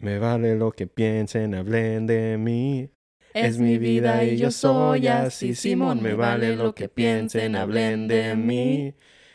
[0.00, 2.88] Me vale lo que piensen, hablen de mí.
[3.34, 6.02] Es mi vida y yo soy así, Simón.
[6.02, 8.94] Me vale lo que piensen, hablen de mí.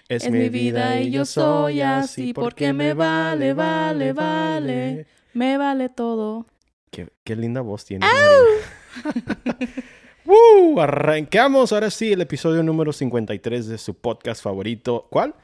[0.10, 5.06] Es mi vida y yo soy así porque me vale, vale, vale.
[5.34, 6.48] Me vale todo.
[6.90, 8.08] Qué, qué linda voz tiene.
[10.26, 10.82] ¡Woo!
[10.82, 15.08] Arrancamos ahora sí el episodio número 53 de su podcast favorito.
[15.12, 15.36] ¿Cuál?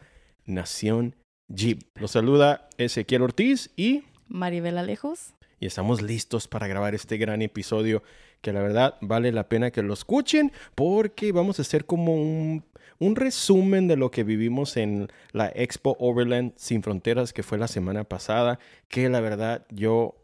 [0.45, 1.15] Nación
[1.47, 1.83] Jeep.
[1.99, 5.33] Los saluda Ezequiel Ortiz y Maribel Alejos.
[5.59, 8.01] y estamos listos para grabar este gran episodio
[8.39, 12.63] que la verdad vale la pena que lo escuchen porque vamos a hacer como un,
[13.15, 18.05] resumen de lo que vivimos en la Expo Overland Sin Fronteras que fue la semana
[18.05, 20.15] pasada, que la verdad yo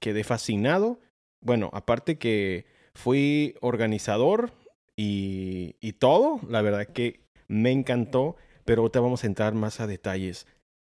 [0.00, 1.00] quedé fascinado.
[1.40, 4.52] Bueno, aparte que fui organizador
[4.96, 9.86] y, y todo, la verdad que me encantó, pero ahorita vamos a entrar más a
[9.86, 10.46] detalles.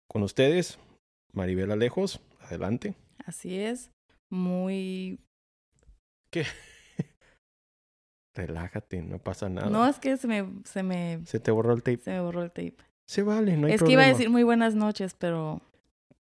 [0.07, 0.77] Con ustedes,
[1.33, 2.19] Maribel Alejos,
[2.51, 2.95] adelante.
[3.25, 3.91] Así es.
[4.29, 5.19] Muy.
[6.31, 6.45] ¿Qué?
[8.35, 9.69] Relájate, no pasa nada.
[9.69, 11.97] No, es que se me, se me, Se te borró el tape.
[11.97, 12.77] se me borró el tape.
[13.08, 15.61] Se vale, no hay es que iba a decir muy buenas noches, pero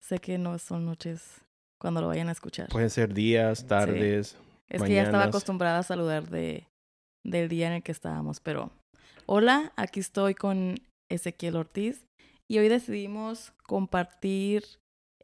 [0.01, 1.41] sé que no son noches
[1.79, 2.69] cuando lo vayan a escuchar.
[2.69, 4.37] Pueden ser días, tardes.
[4.69, 6.67] es que ya estaba acostumbrada a saludar de,
[7.23, 8.71] del día en el que estábamos, pero
[9.27, 10.79] hola, aquí estoy con
[11.11, 12.07] Ezequiel Ortiz
[12.49, 14.63] y hoy decidimos compartir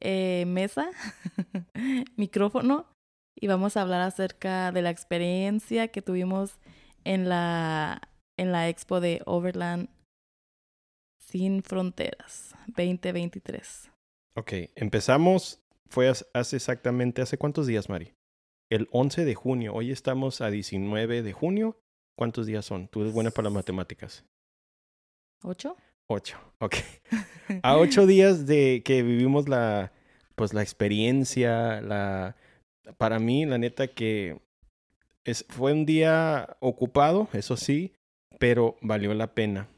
[0.01, 0.89] eh, mesa,
[2.17, 2.85] micrófono
[3.35, 6.59] y vamos a hablar acerca de la experiencia que tuvimos
[7.05, 8.01] en la,
[8.37, 9.89] en la expo de Overland
[11.21, 13.91] Sin Fronteras 2023.
[14.35, 15.61] Ok, empezamos.
[15.89, 18.13] Fue hace- exactamente, ¿hace cuántos días, Mari?
[18.71, 19.73] El 11 de junio.
[19.73, 21.79] Hoy estamos a 19 de junio.
[22.17, 22.87] ¿Cuántos días son?
[22.89, 24.25] Tú eres buena para las matemáticas.
[25.43, 25.77] ¿Ocho?
[26.11, 26.39] Ocho.
[26.59, 26.75] Ok.
[27.61, 29.91] A ocho días de que vivimos la,
[30.35, 32.35] pues la experiencia, la,
[32.97, 34.39] para mí, la neta que
[35.23, 37.93] es, fue un día ocupado, eso sí,
[38.39, 39.69] pero valió la pena.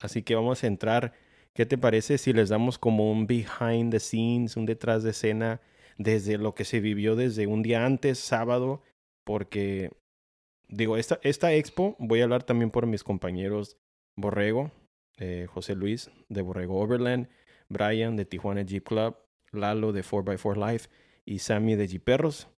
[0.00, 1.14] Así que vamos a entrar.
[1.52, 5.60] ¿Qué te parece si les damos como un behind the scenes, un detrás de escena,
[5.98, 8.82] desde lo que se vivió desde un día antes, sábado?
[9.24, 9.90] Porque,
[10.68, 13.78] digo, esta, esta expo, voy a hablar también por mis compañeros
[14.16, 14.70] Borrego,
[15.16, 17.28] eh, José Luis de Borrego Overland,
[17.68, 19.16] Brian de Tijuana Jeep Club,
[19.52, 20.88] Lalo de 4x4 Life
[21.24, 22.48] y Sammy de Jeeperros.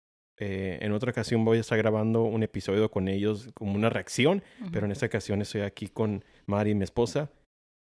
[0.41, 4.43] Eh, en otra ocasión voy a estar grabando un episodio con ellos como una reacción,
[4.73, 7.31] pero en esta ocasión estoy aquí con Mari, mi esposa.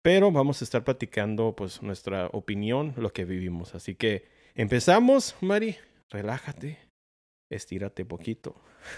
[0.03, 3.75] Pero vamos a estar platicando pues nuestra opinión, lo que vivimos.
[3.75, 5.75] Así que empezamos, Mari.
[6.09, 6.79] Relájate,
[7.51, 8.55] estírate poquito.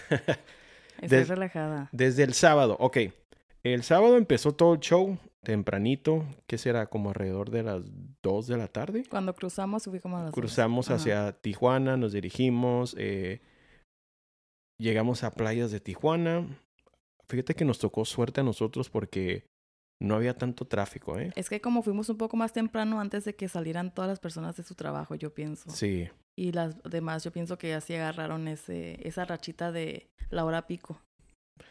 [1.02, 1.90] Estoy des- relajada.
[1.92, 2.98] Desde el sábado, ok.
[3.64, 6.88] El sábado empezó todo el show tempranito, ¿qué será?
[6.88, 7.84] Como alrededor de las
[8.22, 9.04] 2 de la tarde.
[9.10, 10.36] Cuando cruzamos, fui como a las dos.
[10.36, 10.96] Cruzamos Ajá.
[10.96, 13.42] hacia Tijuana, nos dirigimos, eh,
[14.80, 16.48] llegamos a playas de Tijuana.
[17.28, 19.46] Fíjate que nos tocó suerte a nosotros porque
[20.02, 21.32] no había tanto tráfico, ¿eh?
[21.36, 24.58] Es que como fuimos un poco más temprano antes de que salieran todas las personas
[24.58, 25.70] de su trabajo, yo pienso.
[25.70, 30.68] Sí, Y las demás, yo pienso que así agarraron ese, esa rachita de la hora
[30.68, 31.02] pico.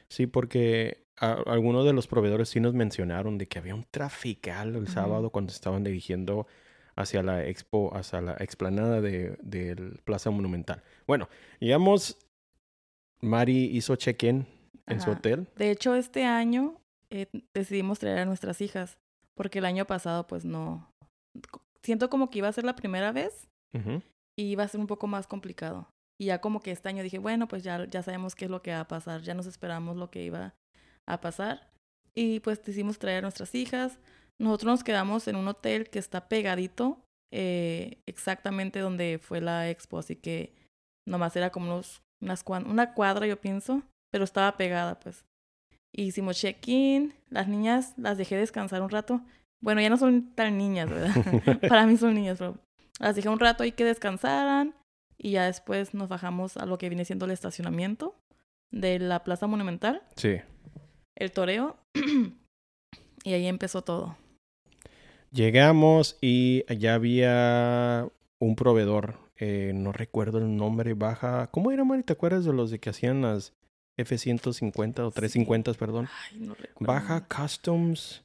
[0.08, 4.74] sí, porque a- algunos de los proveedores sí nos mencionaron de que había un trafical
[4.76, 6.46] el sábado cuando estaban dirigiendo
[6.96, 10.82] hacia la expo, hacia la explanada de, del Plaza Monumental.
[11.06, 11.28] Bueno,
[11.60, 12.18] llegamos,
[13.20, 14.46] Mari hizo check-in
[14.86, 15.46] en su hotel.
[15.56, 16.76] De hecho, este año
[17.10, 18.98] eh, decidimos traer a nuestras hijas,
[19.34, 20.90] porque el año pasado, pues no.
[21.82, 23.48] Siento como que iba a ser la primera vez
[24.36, 25.88] y iba a ser un poco más complicado.
[26.20, 28.60] Y ya como que este año dije, bueno, pues ya, ya sabemos qué es lo
[28.62, 30.54] que va a pasar, ya nos esperamos lo que iba
[31.06, 31.70] a pasar.
[32.14, 33.98] Y pues decidimos traer a nuestras hijas.
[34.38, 36.98] Nosotros nos quedamos en un hotel que está pegadito
[37.32, 40.52] eh, exactamente donde fue la expo, así que
[41.06, 45.24] nomás era como unos, unas, una cuadra, yo pienso, pero estaba pegada, pues.
[45.94, 49.22] Hicimos check-in, las niñas las dejé descansar un rato.
[49.62, 51.14] Bueno, ya no son tan niñas, ¿verdad?
[51.68, 52.58] Para mí son niñas, pero
[52.98, 54.74] las dejé un rato ahí que descansaran
[55.16, 58.14] y ya después nos bajamos a lo que viene siendo el estacionamiento
[58.70, 60.40] de la Plaza Monumental, Sí.
[61.16, 61.76] El toreo,
[63.24, 64.16] y ahí empezó todo.
[65.30, 71.46] Llegamos y ya había un proveedor, eh, no recuerdo el nombre, baja.
[71.50, 72.02] ¿Cómo era, Mari?
[72.02, 73.54] ¿Te acuerdas de los de que hacían las
[73.96, 76.08] F-150 o 350, perdón?
[76.30, 76.92] Ay, no recuerdo.
[76.92, 78.24] Baja Customs.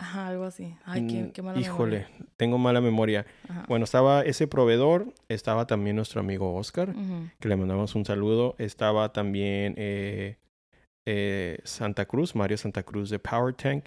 [0.00, 0.74] Ajá, algo así.
[0.84, 2.26] Ay, qué, Mm, qué mala Híjole, memoria.
[2.36, 3.26] tengo mala memoria.
[3.48, 3.64] Ajá.
[3.68, 6.94] Bueno, estaba ese proveedor, estaba también nuestro amigo Oscar,
[7.40, 8.54] que le mandamos un saludo.
[8.58, 10.36] Estaba también eh,
[11.10, 13.86] eh, Santa Cruz, Mario Santa Cruz de Power Tank.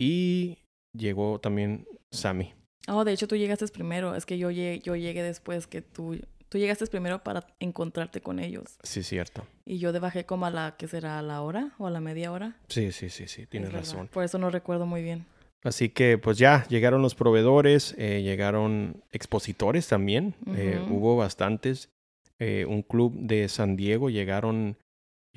[0.00, 0.58] Y
[0.92, 2.52] llegó también Sammy.
[2.88, 4.16] Oh, de hecho tú llegaste primero.
[4.16, 6.18] Es que yo llegué, yo llegué después que tú
[6.48, 8.78] tú llegaste primero para encontrarte con ellos.
[8.82, 9.46] Sí, cierto.
[9.64, 11.18] Y yo bajé como a la, ¿qué será?
[11.18, 12.56] ¿A la hora o a la media hora?
[12.68, 14.08] Sí, sí, sí, sí, tienes razón.
[14.08, 15.26] Por eso no recuerdo muy bien.
[15.62, 21.90] Así que pues ya llegaron los proveedores, eh, llegaron expositores también, eh, hubo bastantes.
[22.38, 24.76] Eh, un club de San Diego llegaron,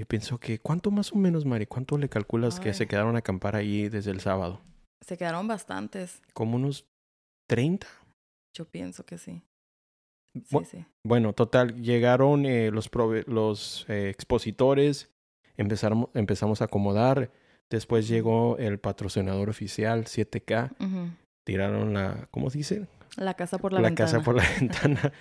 [0.01, 1.67] yo pienso que, ¿cuánto más o menos, Mari?
[1.67, 4.59] ¿Cuánto le calculas que se quedaron a acampar ahí desde el sábado?
[5.05, 6.23] Se quedaron bastantes.
[6.33, 6.87] ¿Como unos
[7.47, 7.85] 30?
[8.57, 9.43] Yo pienso que sí.
[10.33, 10.83] Sí, Bu- sí.
[11.05, 12.89] Bueno, total, llegaron eh, los,
[13.27, 15.11] los eh, expositores,
[15.55, 17.29] empezaron, empezamos a acomodar,
[17.69, 21.11] después llegó el patrocinador oficial 7K, Ujú.
[21.43, 22.87] tiraron la, ¿cómo se dice?
[23.17, 24.09] La casa por la, la ventana.
[24.09, 25.13] casa por la ventana.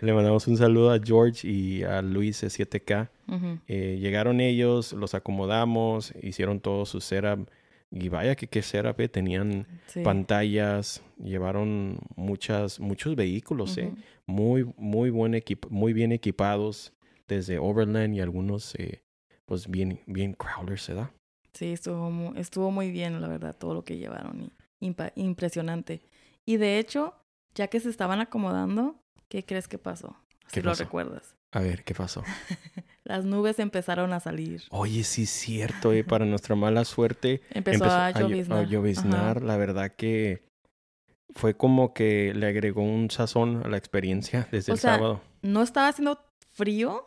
[0.00, 3.10] Le mandamos un saludo a George y a Luis de 7K.
[3.28, 3.58] Ujú.
[3.66, 7.48] Eh, llegaron ellos, los acomodamos, hicieron todo su setup.
[7.90, 10.02] Y vaya que qué setup, eh, tenían Sí.
[10.02, 13.92] pantallas, llevaron muchas, muchos vehículos, eh.
[14.26, 16.92] Muy, muy buen equipo, muy bien equipados.
[17.28, 19.02] Desde Overland y algunos, eh,
[19.46, 21.10] pues bien, bien crawlers, ¿se da?
[21.54, 24.52] Sí, estuvo muy, estuvo muy bien, la verdad, todo lo que llevaron.
[24.78, 26.02] y impresionante.
[26.44, 27.14] Y de hecho,
[27.54, 28.96] ya que se estaban acomodando,
[29.28, 30.16] ¿qué crees que pasó?
[30.50, 31.34] ¿Qué Si lo recuerdas.
[31.52, 32.22] A ver, ¿qué pasó?
[33.04, 34.62] Las nubes empezaron a salir.
[34.70, 37.40] Oye, sí es cierto, eh, para nuestra mala suerte.
[37.50, 38.58] Empezó, empezó a llo- lloviznar.
[38.58, 39.42] a lloviznar.
[39.42, 40.44] La verdad que
[41.34, 45.22] fue como que le agregó un sazón a la experiencia desde O el sea, sábado.
[45.42, 46.20] No estaba haciendo
[46.52, 47.06] frío,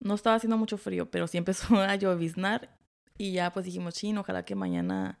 [0.00, 2.76] no estaba haciendo mucho frío, pero sí empezó a lloviznar
[3.18, 5.20] y ya pues dijimos, chin, ojalá que mañana,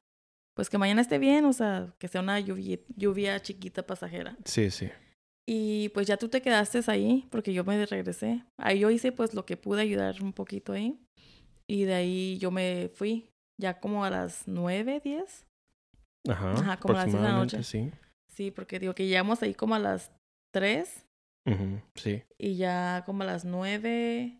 [0.54, 4.36] pues que mañana esté bien, o sea, que sea una lluvia, lluvia chiquita pasajera.
[4.44, 4.90] Sí, sí.
[5.48, 8.44] Y pues ya tú te quedaste ahí porque yo me regresé.
[8.58, 10.98] Ahí yo hice pues lo que pude ayudar un poquito ahí.
[11.68, 13.28] Y de ahí yo me fui
[13.60, 15.46] ya como a las nueve, diez.
[16.28, 16.52] Ajá.
[16.52, 17.62] Ajá, como a las diez de la noche.
[17.64, 17.90] Sí.
[18.28, 20.10] Sí, porque digo que llegamos ahí como a las
[20.54, 21.04] tres
[21.44, 22.22] Ujú, Sí.
[22.38, 24.38] y ya como a las nueve.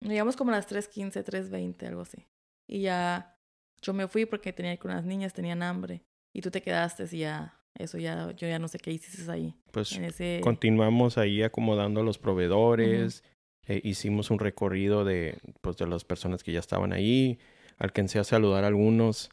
[0.00, 2.26] Llegamos como a las tres quince, tres veinte, algo así.
[2.68, 3.36] Y ya
[3.82, 6.02] yo me fui porque tenía que ir con las niñas, tenían hambre.
[6.34, 9.54] Y tú te quedaste y ya, eso ya, yo ya no sé qué hiciste ahí.
[9.72, 10.40] Pues ese...
[10.42, 13.24] continuamos ahí acomodando a los proveedores.
[13.66, 17.38] eh, hicimos un recorrido de, pues, de las personas que ya estaban ahí.
[17.78, 19.30] Alcancé a saludar a algunos.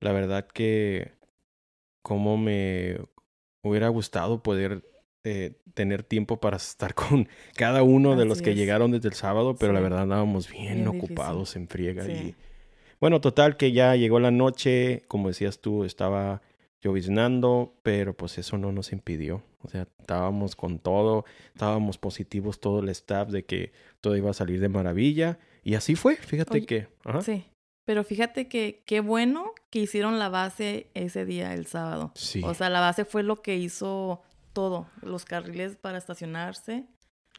[0.00, 1.12] La verdad que
[2.02, 2.98] como me
[3.62, 4.84] hubiera gustado poder
[5.24, 8.56] eh, tener tiempo para estar con cada uno de los que es.
[8.56, 12.04] llegaron desde el sábado, pero la verdad andábamos bien, Bien ocupados en friega.
[12.04, 12.12] Sí.
[12.12, 12.34] Y...
[13.00, 16.42] Bueno, total que ya llegó la noche, como decías tú, estaba
[16.84, 19.42] lloviznando, pero pues eso no nos impidió.
[19.62, 23.72] O sea, estábamos con todo, estábamos positivos todo el staff de que
[24.02, 25.38] todo iba a salir de maravilla.
[25.62, 26.88] Y así fue, fíjate Oye, que...
[27.04, 27.22] Ajá.
[27.22, 27.46] Sí.
[27.86, 32.12] Pero fíjate que qué bueno que hicieron la base ese día, el sábado.
[32.14, 32.42] Sí.
[32.44, 34.22] O sea, la base fue lo que hizo
[34.52, 34.86] todo.
[35.02, 36.84] Los carriles para estacionarse.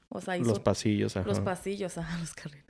[0.09, 1.27] O sea, hizo los pasillos, ajá.
[1.27, 2.65] los pasillos, ajá, los carriles.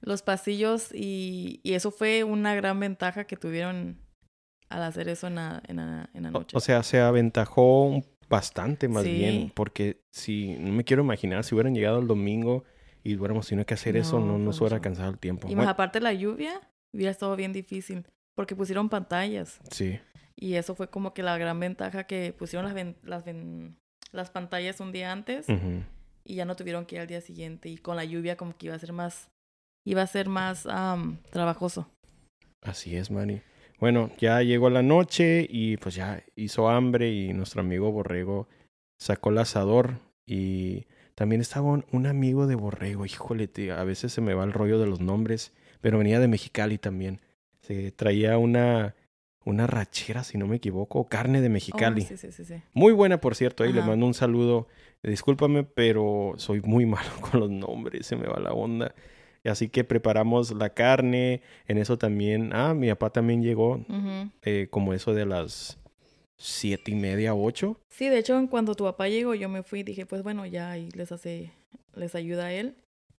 [0.00, 3.98] Los pasillos y, y eso fue una gran ventaja que tuvieron
[4.70, 6.56] al hacer eso en la, en la, en la O- noche.
[6.56, 9.12] O sea, se aventajó bastante más Sí.
[9.12, 12.64] bien, porque si no me quiero imaginar si hubieran llegado el domingo
[13.02, 14.82] y hubiéramos tenido que hacer eso, No, nos hubiera mucho.
[14.84, 15.46] cansado el tiempo.
[15.48, 16.60] y Bueno, más aparte la lluvia,
[16.94, 18.06] hubiera estado bien difícil.
[18.36, 19.60] Porque pusieron pantallas.
[19.70, 19.98] sí,
[20.36, 23.76] Y eso fue como que la gran ventaja que pusieron las, ven- las, ven-
[24.12, 25.46] las pantallas un día antes
[26.24, 27.68] y ya no tuvieron que ir al día siguiente.
[27.68, 29.28] Y con la lluvia como que iba a ser más,
[29.84, 31.90] iba a ser más am, trabajoso.
[32.62, 33.42] así es, Manny.
[33.80, 38.46] Bueno, ya llegó la noche y pues ya hizo hambre y nuestro amigo Borrego
[38.98, 39.94] sacó el asador
[40.26, 44.44] y también estaba un, un amigo de Borrego, híjole, tío, a veces se me va
[44.44, 47.20] el rollo de los nombres, pero venía de Mexicali también.
[47.62, 48.94] Se traía una,
[49.44, 52.02] una rachera, si no me equivoco, carne de Oh, Mexicali.
[52.02, 52.54] sí, sí, sí, sí.
[52.74, 54.68] Muy buena, por cierto, ahí le mando un saludo.
[55.02, 58.94] Discúlpame, pero soy muy malo con los nombres, se me va la onda.
[59.44, 63.84] Así que preparamos la carne, en eso también, ah, mi papá también llegó,
[64.42, 65.78] eh, como eso de las
[66.36, 67.78] siete y media, ocho.
[67.88, 70.70] Sí, de hecho, cuando tu papá llegó, yo me fui y dije, pues bueno, ya
[70.70, 71.52] ahí les hace,
[71.94, 72.74] les ayuda a él.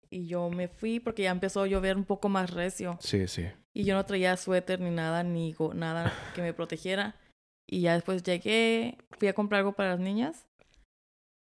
[0.09, 2.97] Y yo me fui porque ya empezó a llover un poco más recio.
[2.99, 3.45] Sí, sí.
[3.73, 7.15] Y yo no traía suéter ni nada, ni go- nada que me protegiera.
[7.65, 10.45] Y ya después llegué, fui a comprar algo para las niñas.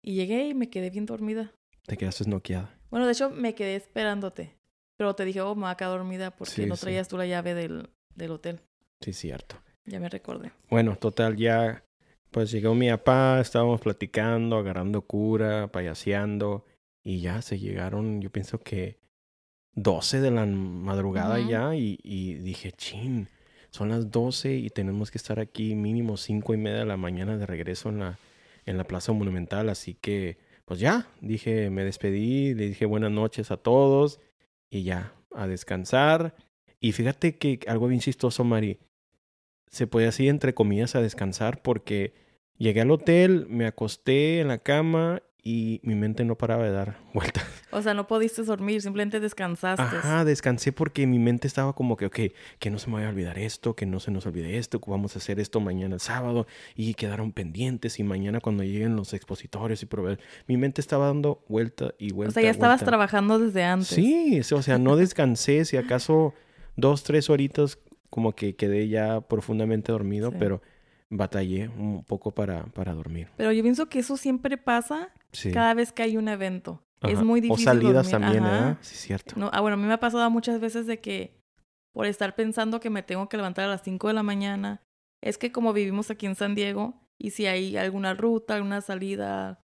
[0.04, 1.52] Y llegué y me quedé bien dormida.
[1.86, 2.74] Te quedaste noqueada.
[2.90, 4.54] Bueno, de hecho, me quedé esperándote.
[4.98, 6.82] Pero te dije, oh, me voy a quedar dormida porque Sí, no sí.
[6.82, 8.60] traías tú la llave del, del hotel.
[9.00, 9.56] Sí, cierto.
[9.86, 10.50] Ya me recordé.
[10.68, 11.84] Bueno, total, ya,
[12.30, 16.66] pues llegó mi papá, estábamos platicando, agarrando cura, payaseando,
[17.02, 18.98] y ya se llegaron, yo pienso que
[19.74, 23.28] 12 de la madrugada ya, y, y dije, chin,
[23.70, 27.36] son las 12 y tenemos que estar aquí mínimo cinco y media de la mañana
[27.38, 28.18] de regreso en la,
[28.66, 33.50] en la Plaza Monumental, así que pues ya, dije, me despedí, le dije buenas noches
[33.50, 34.20] a todos
[34.70, 36.34] y ya, a descansar.
[36.80, 38.78] Y fíjate que algo bien chistoso, Mari,
[39.66, 42.14] se puede así entre comillas a descansar porque
[42.56, 46.98] llegué al hotel, me acosté en la cama y mi mente no paraba de dar
[47.14, 47.44] vueltas.
[47.70, 49.82] O sea, no pudiste dormir, simplemente descansaste.
[49.82, 52.18] Ajá, descansé porque mi mente estaba como que, ok,
[52.58, 54.90] que no se me vaya a olvidar esto, que no se nos olvide esto, que
[54.90, 59.14] vamos a hacer esto mañana el sábado y quedaron pendientes y mañana cuando lleguen los
[59.14, 60.24] expositores y proveedores.
[60.46, 62.30] Mi mente estaba dando vuelta y vuelta.
[62.30, 63.88] O sea, ya estabas trabajando desde antes.
[63.88, 66.34] Sí, o sea, no descansé, si acaso
[66.76, 67.78] dos, tres horitas
[68.10, 70.62] como que quedé ya profundamente dormido, pero
[71.10, 73.28] batallé un poco para, para dormir.
[73.36, 75.10] Pero yo pienso que eso siempre pasa
[75.52, 76.82] cada vez que hay un evento.
[77.02, 77.68] Es muy difícil.
[77.68, 78.76] O salidas también, ¿eh?
[78.80, 79.34] Sí, cierto.
[79.36, 81.38] No, ah, bueno, a mí me ha pasado muchas veces de que
[81.94, 84.82] por estar pensando que me tengo que levantar a las 5 de la mañana,
[85.22, 89.60] es que como vivimos aquí en San Diego, y si hay alguna ruta, alguna salida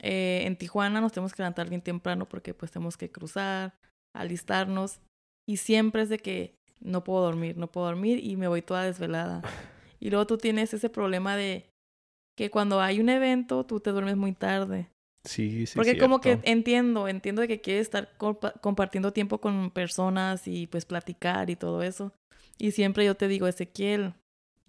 [0.00, 3.74] eh, en Tijuana, nos tenemos que levantar bien temprano porque pues tenemos que cruzar,
[4.14, 5.00] alistarnos,
[5.46, 8.84] y siempre es de que no puedo dormir, no puedo dormir y me voy toda
[8.84, 9.42] desvelada.
[10.02, 11.69] Y luego tú tienes ese problema de
[12.40, 14.88] que cuando hay un evento, tú te duermes muy tarde.
[15.24, 15.76] Sí, sí.
[15.76, 18.16] Porque como que entiendo, entiendo de que quieres estar
[18.62, 22.14] compartiendo tiempo con personas y pues platicar y todo eso.
[22.56, 24.14] Y siempre yo te digo, Ezequiel,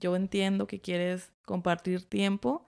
[0.01, 2.68] yo entiendo que quieres compartir tiempo,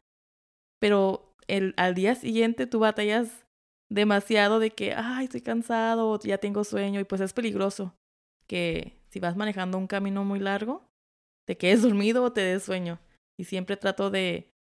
[0.79, 3.45] pero el, al día siguiente tú batallas
[3.89, 7.93] demasiado de que, ay, estoy cansado, ya tengo sueño y pues es peligroso
[8.48, 10.88] que si vas manejando un camino muy largo,
[11.45, 13.01] te quedes dormido o te des sueño.
[13.38, 14.52] Y siempre trato de,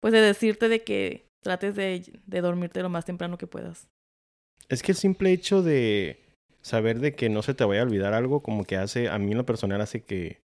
[0.00, 3.88] pues de decirte de que trates de, de dormirte lo más temprano que puedas.
[4.68, 6.20] Es que el simple hecho de
[6.62, 9.32] saber de que no se te vaya a olvidar algo, como que hace, a mí
[9.32, 10.40] en lo personal hace que,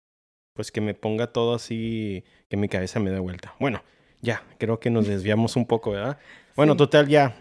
[0.54, 3.56] pues que me ponga todo así, que mi cabeza me dé vuelta.
[3.60, 3.84] Bueno,
[4.22, 6.18] ya, creo que nos desviamos un poco, ¿verdad?
[6.56, 7.36] Bueno, total, ya.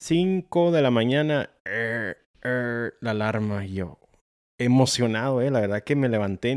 [0.00, 3.98] Cinco de la mañana, er, er, la alarma, yo.
[4.58, 5.50] Emocionado, ¿eh?
[5.50, 6.56] La verdad que me levanté,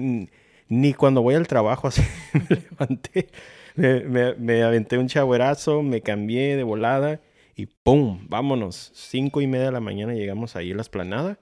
[0.69, 2.01] ni cuando voy al trabajo así
[2.49, 3.29] me levanté
[3.75, 7.21] me, me, aventé un chagüerazo, me cambié de volada
[7.55, 8.27] y ¡pum!
[8.29, 8.91] Vámonos.
[8.93, 11.39] Cinco y media de la mañana llegamos ahí a la esplanada.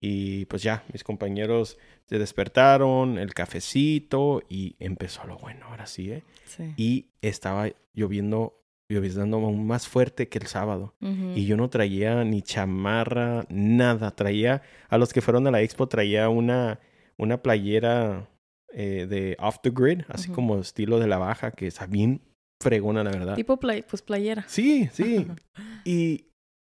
[0.00, 6.10] Y pues ya, mis compañeros se despertaron, el cafecito y empezó lo bueno, ahora sí,
[6.10, 6.22] ¿eh?
[6.44, 6.74] Sí.
[6.76, 10.94] Y estaba lloviendo, lloviendo aún más fuerte que el sábado.
[11.34, 14.10] Y yo no traía ni chamarra, nada.
[14.10, 16.80] Traía, a los que fueron a la expo, traía una,
[17.16, 18.28] una playera
[18.74, 22.20] eh, de Off the Grid, así como estilo de la baja, que está bien
[22.60, 23.34] fregona, la verdad.
[23.36, 24.44] Tipo play, pues playera.
[24.48, 25.26] Sí, sí.
[25.84, 26.26] y,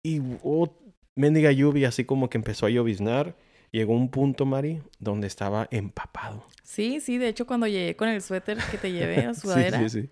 [0.04, 0.74] y oh,
[1.16, 3.36] mendiga lluvia, así como que empezó a lloviznar.
[3.72, 6.46] Llegó un punto, Mari, donde estaba empapado.
[6.64, 9.90] Sí, sí, de hecho cuando llegué con el suéter que te llevé a sudadera, sí,
[9.90, 10.10] sí, sí.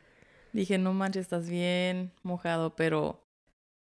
[0.53, 3.23] dije, no manches, estás bien mojado, pero...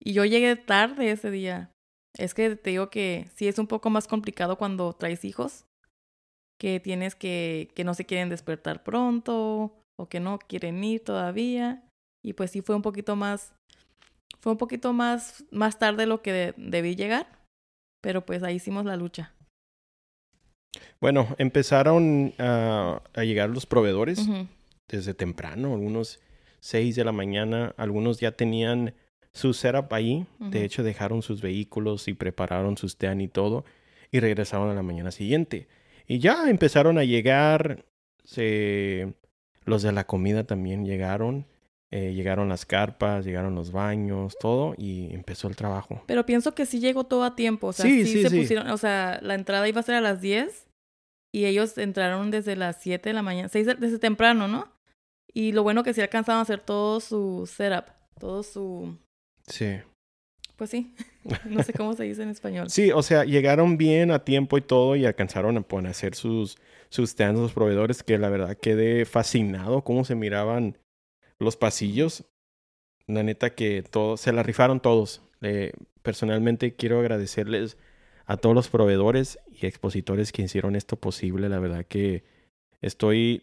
[0.00, 1.70] Y yo llegué tarde ese día.
[2.18, 5.64] Es que te digo que sí es un poco más complicado cuando traes hijos,
[6.62, 11.82] que tienes que, que no se quieren despertar pronto o que no quieren ir todavía.
[12.24, 13.52] Y pues sí fue un poquito más,
[14.38, 17.26] fue un poquito más, más tarde lo que debí llegar,
[18.00, 19.34] pero pues ahí hicimos la lucha.
[21.00, 24.28] Bueno, empezaron a, a llegar los proveedores
[24.88, 26.20] desde temprano, algunos
[26.60, 28.94] seis de la mañana, algunos ya tenían
[29.32, 33.64] su setup ahí, de hecho dejaron sus vehículos y prepararon sus tean y todo,
[34.12, 35.66] y regresaron a la mañana siguiente.
[36.06, 37.84] Y ya empezaron a llegar,
[38.24, 39.14] se...
[39.64, 41.46] los de la comida también llegaron,
[41.90, 46.02] eh, llegaron las carpas, llegaron los baños, todo, y empezó el trabajo.
[46.06, 48.78] Pero pienso que sí llegó todo a tiempo, o sea, sí, sí, se pusieron, o
[48.78, 50.68] sea, la entrada iba a ser a las 10
[51.32, 54.72] y ellos entraron desde las 7 de la mañana, 6 desde temprano, ¿no?
[55.34, 57.86] Y lo bueno que sí alcanzaron a hacer todo su setup,
[58.18, 58.98] todo su...
[59.46, 59.80] Sí.
[60.62, 60.94] Pues sí,
[61.50, 62.70] no sé cómo se dice en español.
[62.70, 66.56] Sí, o sea, llegaron bien a tiempo y todo y alcanzaron a poner, hacer sus,
[66.88, 70.78] sus stands los proveedores que la verdad quedé fascinado cómo se miraban
[71.40, 72.26] los pasillos.
[73.08, 75.22] La neta que todo, se la rifaron todos.
[76.02, 77.76] personalmente quiero agradecerles
[78.26, 81.48] a todos los proveedores y expositores que hicieron esto posible.
[81.48, 82.22] La verdad que
[82.80, 83.42] estoy...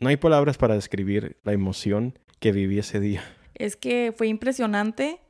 [0.00, 3.22] No hay palabras para describir la emoción que viví ese día.
[3.54, 5.20] Es que fue impresionante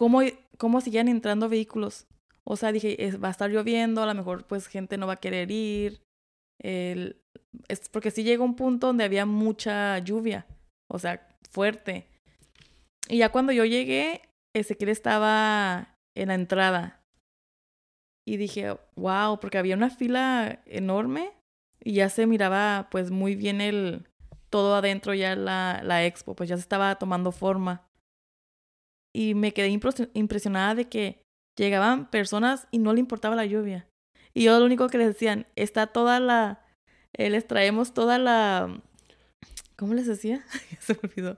[0.00, 0.22] cómo,
[0.56, 2.06] cómo siguen entrando vehículos.
[2.44, 5.20] O sea, dije, va a estar lloviendo, a lo mejor pues gente no va a
[5.20, 6.00] querer ir.
[6.58, 7.20] El,
[7.68, 10.46] es porque sí llegó un punto donde había mucha lluvia,
[10.90, 12.06] o sea, fuerte.
[13.10, 14.22] Y ya cuando yo llegué,
[14.56, 17.02] Ezequiel estaba en la entrada.
[18.26, 21.30] Y dije, wow, porque había una fila enorme
[21.84, 24.08] y ya se miraba pues muy bien el
[24.48, 27.89] todo adentro ya la, la expo, pues ya se estaba tomando forma.
[29.14, 31.22] Y me quedé impresionada de que
[31.58, 33.86] llegaban personas y no le importaba la lluvia.
[34.34, 36.64] Y yo lo único que les decían, está toda la,
[37.12, 38.80] eh, les traemos toda la,
[39.76, 40.44] ¿cómo les decía?
[40.78, 41.36] Se me olvidó.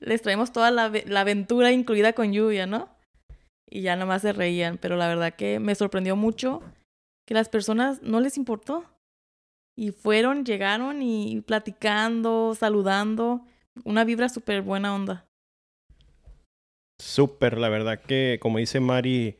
[0.00, 2.88] Les traemos toda la, la aventura incluida con lluvia, ¿no?
[3.70, 6.62] Y ya nomás se reían, pero la verdad que me sorprendió mucho
[7.26, 8.84] que las personas no les importó.
[9.76, 13.44] Y fueron, llegaron y platicando, saludando.
[13.84, 15.27] Una vibra súper buena onda.
[17.00, 19.36] Súper, la verdad que, como dice Mari,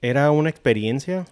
[0.00, 1.26] era una experiencia.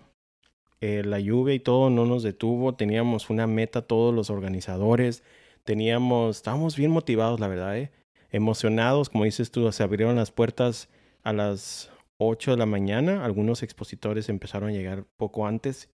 [0.80, 2.75] Eh, la lluvia y todo no nos detuvo.
[2.75, 5.23] Teníamos una meta todos los organizadores.
[5.64, 7.90] Teníamos, estábamos bien motivados, la verdad, ¿eh?
[8.30, 9.09] emocionados.
[9.09, 10.88] Como dices tú, se abrieron las puertas
[11.23, 13.25] a las 8 de la mañana.
[13.25, 15.90] Algunos expositores empezaron a llegar poco antes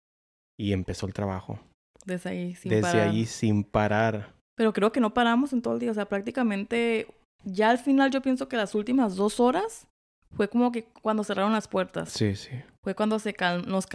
[0.58, 1.60] y empezó el trabajo.
[2.05, 3.10] Desde ahí, sin Desde parar.
[3.10, 4.34] ahí, sin parar.
[4.55, 5.91] Pero creo que no paramos en todo el día.
[5.91, 7.08] O sea, prácticamente
[7.43, 9.88] ya al final yo pienso que las últimas dos horas
[10.36, 12.10] fue como que cuando cerraron las puertas.
[12.10, 12.51] Sí, sí.
[12.84, 13.88] Fue cuando se nos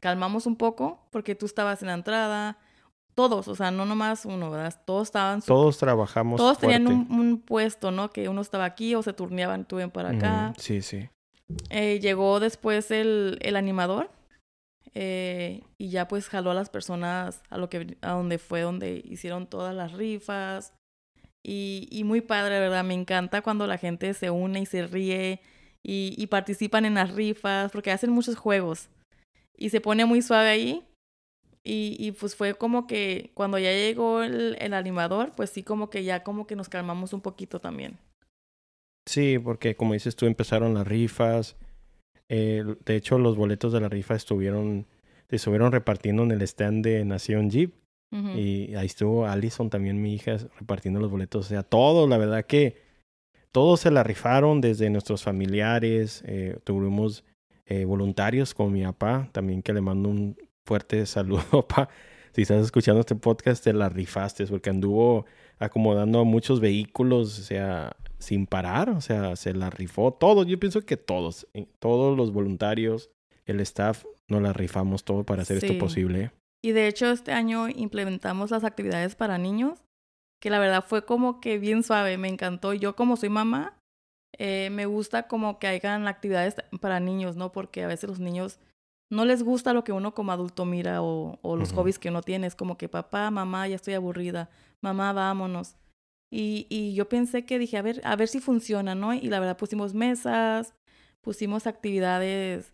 [0.00, 2.58] calmamos un poco porque tú estabas en la entrada.
[3.14, 4.74] Todos, o sea, no nomás uno, ¿verdad?
[4.86, 5.42] Todos estaban...
[5.42, 8.10] Todos trabajamos Todos tenían un, puesto, ¿no?
[8.10, 10.54] Que uno estaba aquí o se turneaban, tú ven para acá.
[10.56, 11.10] sí, sí.
[11.68, 14.10] Eh, llegó después el, el animador
[14.94, 19.02] eh, y ya pues jaló a las personas a lo que a donde fue donde
[19.04, 20.74] hicieron todas las rifas
[21.44, 25.40] y, muy padre verdad me encanta cuando la gente se une y se ríe
[25.82, 28.88] y, participan en las rifas porque hacen muchos juegos
[29.56, 30.84] y se pone muy suave ahí
[31.64, 36.22] y, pues fue como que cuando ya llegó el, animador pues sí como que ya
[36.22, 37.98] como que nos calmamos un poquito también
[39.06, 41.56] Sí, porque como dices tú, empezaron las rifas.
[42.28, 44.86] Eh, de hecho, los boletos de la rifa estuvieron,
[45.28, 47.74] estuvieron repartiendo en el stand de Nación Jeep.
[48.12, 51.46] Y ahí estuvo Allison, también mi hija, repartiendo los boletos.
[51.46, 52.76] O sea, todos, la verdad que
[53.52, 56.22] todos se la rifaron, desde nuestros familiares.
[56.26, 57.24] Eh, tuvimos
[57.66, 60.36] eh, voluntarios con mi papá, también que le mando un
[60.66, 61.88] fuerte saludo, papá.
[62.32, 65.26] Si estás escuchando este podcast, te la rifaste, porque anduvo
[65.58, 70.44] acomodando muchos vehículos, o sea, sin parar, o sea, se la rifó todo.
[70.44, 73.10] Yo pienso que todos, eh, todos los voluntarios,
[73.44, 76.30] el staff, nos la rifamos todo para hacer esto posible.
[76.64, 79.84] Y de hecho este año implementamos las actividades para niños,
[80.40, 82.72] que la verdad fue como que bien suave, me encantó.
[82.72, 83.78] Yo como soy mamá,
[84.38, 87.52] eh, me gusta como que hagan actividades para niños, ¿no?
[87.52, 88.60] Porque a veces los niños
[89.10, 92.22] no les gusta lo que uno como adulto mira o, o los hobbies que uno
[92.22, 92.46] tiene.
[92.46, 94.48] Es como que papá, mamá, ya estoy aburrida,
[94.80, 95.76] mamá, vámonos.
[96.32, 99.12] Y, y yo pensé que dije, a ver, a ver si funciona, ¿no?
[99.12, 100.74] Y la verdad pusimos mesas,
[101.20, 102.72] pusimos actividades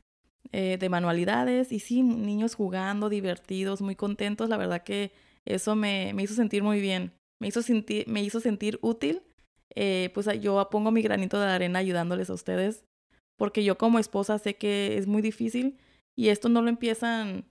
[0.52, 4.48] eh, de manualidades y sí, niños jugando, divertidos, muy contentos.
[4.48, 5.12] La verdad que
[5.44, 7.12] eso me, me hizo sentir muy bien.
[7.40, 9.22] Me hizo sentir, me hizo sentir útil.
[9.74, 12.84] Eh, pues yo pongo mi granito de arena ayudándoles a ustedes.
[13.36, 15.78] Porque yo como esposa sé que es muy difícil
[16.16, 17.44] y esto no lo empiezan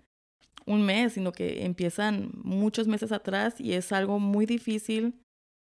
[0.66, 5.16] un mes, sino que empiezan muchos meses atrás y es algo muy difícil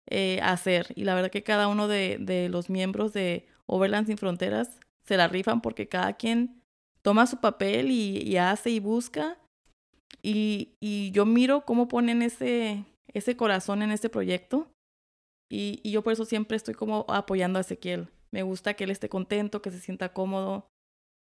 [0.09, 0.93] eh, hacer.
[0.95, 5.17] Y la verdad que cada uno de, de los miembros de Overland Sin Fronteras se
[5.17, 6.63] la rifan porque cada quien
[7.05, 9.39] toma su papel y, hace y busca.
[10.23, 12.85] Y, yo miro cómo ponen ese,
[13.37, 14.69] corazón en este proyecto.
[15.51, 18.09] Y, y, yo por eso siempre estoy como apoyando a Ezequiel.
[18.33, 20.67] Me gusta que él esté contento, que se sienta cómodo.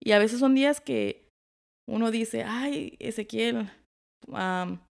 [0.00, 1.28] Y a veces son días que
[1.88, 3.70] uno dice, ay, Ezequiel,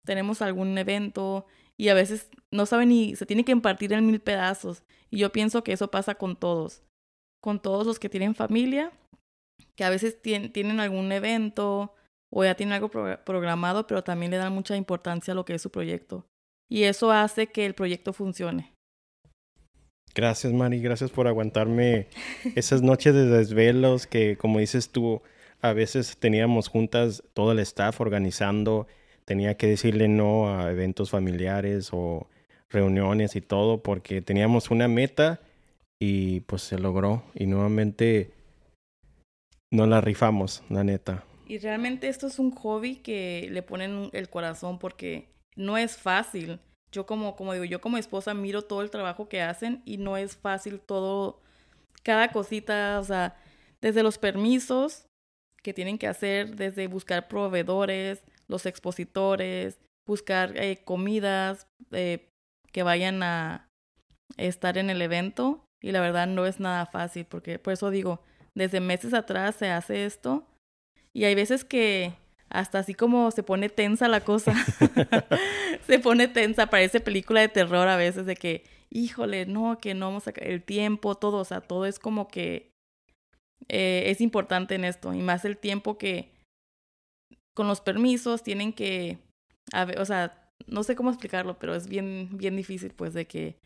[0.04, 4.20] tenemos algún evento y a veces no sabe ni, se tiene que impartir en mil
[4.20, 4.82] pedazos.
[5.10, 6.82] Y yo pienso que eso pasa con todos,
[7.42, 8.92] con todos los que tienen familia,
[9.76, 11.94] que a veces tienen, algún evento
[12.30, 15.62] o ya tienen algo programado, pero también le dan mucha importancia a lo que es
[15.62, 16.26] su proyecto.
[16.68, 18.72] Y eso hace que el proyecto funcione.
[20.14, 20.80] Gracias, Mari.
[20.80, 22.08] Gracias por aguantarme
[22.54, 25.22] esas noches de desvelos que, como dices tú,
[25.60, 28.86] a veces teníamos juntas todo el staff organizando
[29.24, 32.28] tenía que decirle no a eventos familiares o
[32.68, 35.40] reuniones y todo porque teníamos una meta
[35.98, 38.32] y pues se logró y nuevamente
[39.74, 41.24] no la rifamos, la neta.
[41.46, 46.60] Y realmente esto es un hobby que le ponen el corazón porque no es fácil.
[46.92, 50.16] Yo como, como digo, yo como esposa miro todo el trabajo que hacen y no
[50.16, 51.40] es fácil todo,
[52.02, 53.36] cada cosita, o sea,
[53.82, 55.06] desde los permisos
[55.62, 62.28] que tienen que hacer, desde buscar proveedores, los expositores, buscar eh, comidas eh,
[62.70, 63.66] que vayan a
[64.36, 68.20] estar en el evento y la verdad no es nada fácil porque por eso digo,
[68.54, 70.46] desde meses atrás se hace esto
[71.12, 72.14] y hay veces que
[72.50, 74.54] hasta así como se pone tensa la cosa,
[75.86, 80.06] se pone tensa, parece película de terror a veces de que, híjole, no, que no
[80.06, 82.70] vamos a el tiempo, todo, o sea, todo es como que
[83.68, 85.14] eh, es importante en esto.
[85.14, 86.30] Y más el tiempo que
[87.54, 89.18] con los permisos tienen que,
[89.98, 93.56] o sea, no sé cómo explicarlo, pero es bien, bien difícil, pues, de que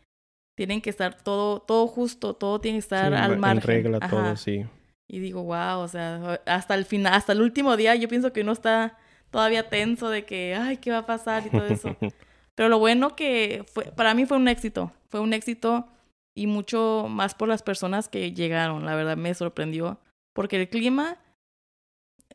[0.55, 3.57] tienen que estar todo, todo justo, todo tiene que estar al margen.
[3.57, 4.65] En regla, todo, sí.
[5.11, 8.41] Y digo, wow, o sea, hasta el final, hasta el último día, yo pienso que
[8.41, 8.95] uno está
[9.31, 11.47] todavía tenso de que, ay, ¿qué va a pasar?
[11.47, 11.95] y todo eso.
[12.55, 15.87] Pero lo bueno que fue, para mí fue un éxito, fue un éxito
[16.35, 19.99] y mucho más por las personas que llegaron, la verdad me sorprendió,
[20.33, 21.17] porque el clima,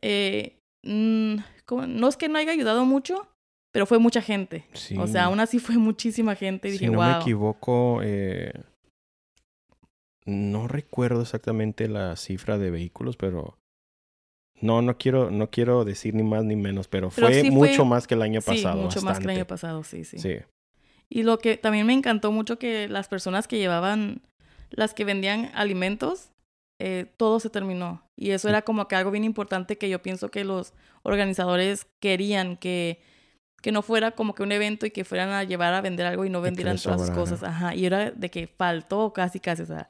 [0.01, 1.35] eh, mm,
[1.87, 3.25] no es que no haya ayudado mucho,
[3.71, 4.65] pero fue mucha gente.
[4.97, 6.69] O sea, aún así fue muchísima gente.
[6.69, 8.51] Y si no me equivoco, eh,
[10.25, 13.57] no recuerdo exactamente la cifra de vehículos, pero
[14.61, 18.15] no, no quiero, no quiero decir ni más ni menos, pero, fue mucho más que
[18.15, 18.77] el año pasado.
[18.77, 20.17] Sí, mucho más que el año pasado, sí, sí.
[20.17, 20.37] Sí.
[21.09, 24.21] Y lo que también me encantó mucho que las personas que llevaban,
[24.71, 26.31] las que vendían alimentos,
[26.79, 28.03] eh, todo se terminó.
[28.17, 32.57] Y eso era como que algo bien importante que yo pienso que los organizadores querían
[32.57, 33.01] que,
[33.61, 36.25] que no fuera como que un evento y que fueran a llevar a vender algo
[36.25, 37.43] y no vendieran todas las cosas.
[37.43, 37.75] Ajá.
[37.75, 39.61] Y era de que faltó casi, casi.
[39.61, 39.89] O sea,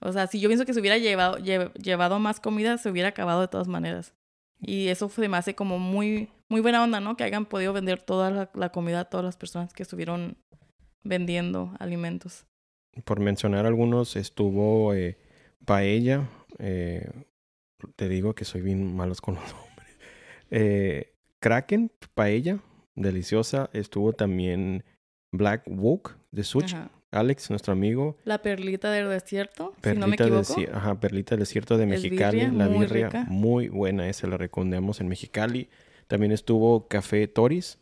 [0.00, 3.40] o sea si yo pienso que se hubiera llevado, llevado más comida, se hubiera acabado
[3.40, 4.14] de todas maneras.
[4.60, 7.16] Y eso se me hace como muy, muy buena onda, ¿no?
[7.16, 10.36] Que hayan podido vender toda la, la comida a todas las personas que estuvieron
[11.04, 12.46] vendiendo alimentos.
[13.04, 15.18] Por mencionar algunos, estuvo eh,
[15.64, 16.28] Paella.
[16.58, 17.08] Eh,
[17.96, 19.98] te digo que soy bien malos con los nombres.
[20.50, 22.58] Eh, Kraken, Paella,
[22.94, 23.70] deliciosa.
[23.72, 24.84] Estuvo también
[25.32, 26.74] Black Wok de Such.
[27.10, 28.16] Alex, nuestro amigo.
[28.24, 30.54] La perlita del desierto, si no me equivoco.
[30.72, 32.46] Ajá, perlita del desierto de Mexicali.
[32.50, 35.68] la birria, muy buena, esa la recomendamos en Mexicali.
[36.06, 37.78] También estuvo Café Toris.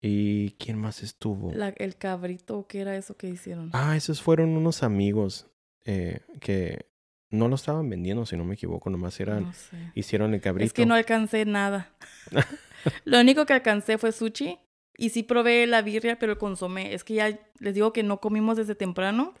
[0.00, 1.50] ¿Y quién más estuvo?
[1.50, 3.70] el cabrito, ¿qué era eso que hicieron?
[3.72, 5.48] Ah, esos fueron unos amigos
[5.84, 6.86] eh, que
[7.30, 9.52] no lo estaban vendiendo, si no me equivoco, nomás eran,
[9.94, 10.66] hicieron el cabrito.
[10.66, 11.94] Es que no alcancé nada.
[13.04, 14.58] lo único que alcancé fue sushi
[14.96, 16.94] y sí probé la birria, pero el consomé.
[16.94, 19.34] Es que ya les digo que no comimos desde temprano.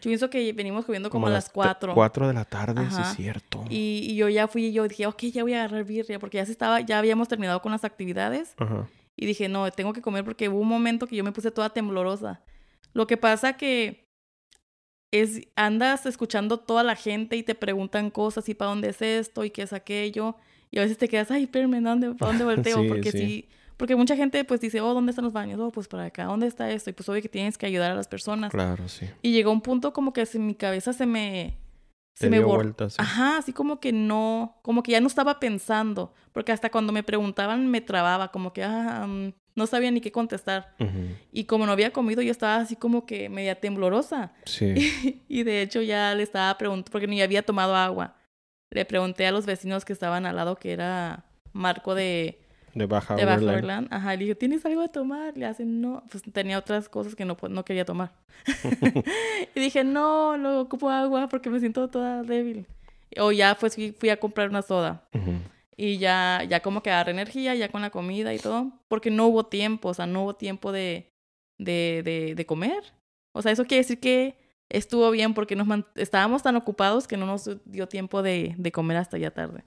[0.00, 1.94] Yo pienso que venimos comiendo como, a las cuatro.
[1.94, 3.64] Cuatro de la tarde, sí es cierto.
[3.70, 6.38] Y, y, yo ya fui y yo dije, ok, ya voy a agarrar birria, porque
[6.38, 8.54] ya se estaba, ya habíamos terminado con las actividades.
[8.58, 8.88] Ajá.
[9.16, 11.70] Y dije, no, tengo que comer porque hubo un momento que yo me puse toda
[11.70, 12.42] temblorosa.
[12.94, 14.08] Lo que pasa que
[15.12, 19.44] es, andas escuchando toda la gente y te preguntan cosas y para dónde es esto
[19.44, 20.36] y qué es aquello.
[20.70, 22.88] Y a veces te quedas, ay, espérame, ¿dónde, ¿para dónde volteo?
[22.88, 23.48] porque sí.
[23.82, 25.58] Porque mucha gente pues dice, oh, ¿dónde están los baños?
[25.58, 26.90] Oh, pues para acá, ¿dónde está esto?
[26.90, 28.52] Y pues obvio que tienes que ayudar a las personas.
[28.52, 29.10] Claro, sí.
[29.22, 31.58] Y llegó un punto como que en mi cabeza se me,
[32.14, 36.52] se me dio Ajá, así como que no, como que ya no estaba pensando, porque
[36.52, 40.76] hasta cuando me preguntaban me trababa, como que ah, mm, no sabía ni qué contestar.
[41.32, 44.32] Y como no había comido, yo estaba así como que media temblorosa.
[44.44, 45.24] Sí.
[45.28, 48.14] y de hecho ya le estaba preguntando, porque ni había tomado agua.
[48.70, 52.41] Le pregunté a los vecinos que estaban al lado, que era Marco de
[52.74, 55.36] de Baja, de Baja Ajá, le dije, ¿tienes algo de tomar?
[55.36, 56.02] Le hacen, no.
[56.10, 58.12] Pues tenía otras cosas que no, no quería tomar.
[59.54, 62.66] y dije, no, no ocupo agua porque me siento toda débil.
[63.18, 65.06] O ya pues fui, a comprar una soda.
[65.76, 68.72] Y ya, ya como que agarré energía, ya con la comida y todo.
[68.88, 71.12] Porque no hubo tiempo, o sea, no hubo tiempo de,
[71.58, 72.94] de, de, de comer.
[73.32, 74.36] O sea, eso quiere decir que
[74.70, 78.96] estuvo bien porque nos estábamos tan ocupados que no nos dio tiempo de, de comer
[78.96, 79.64] hasta ya tarde.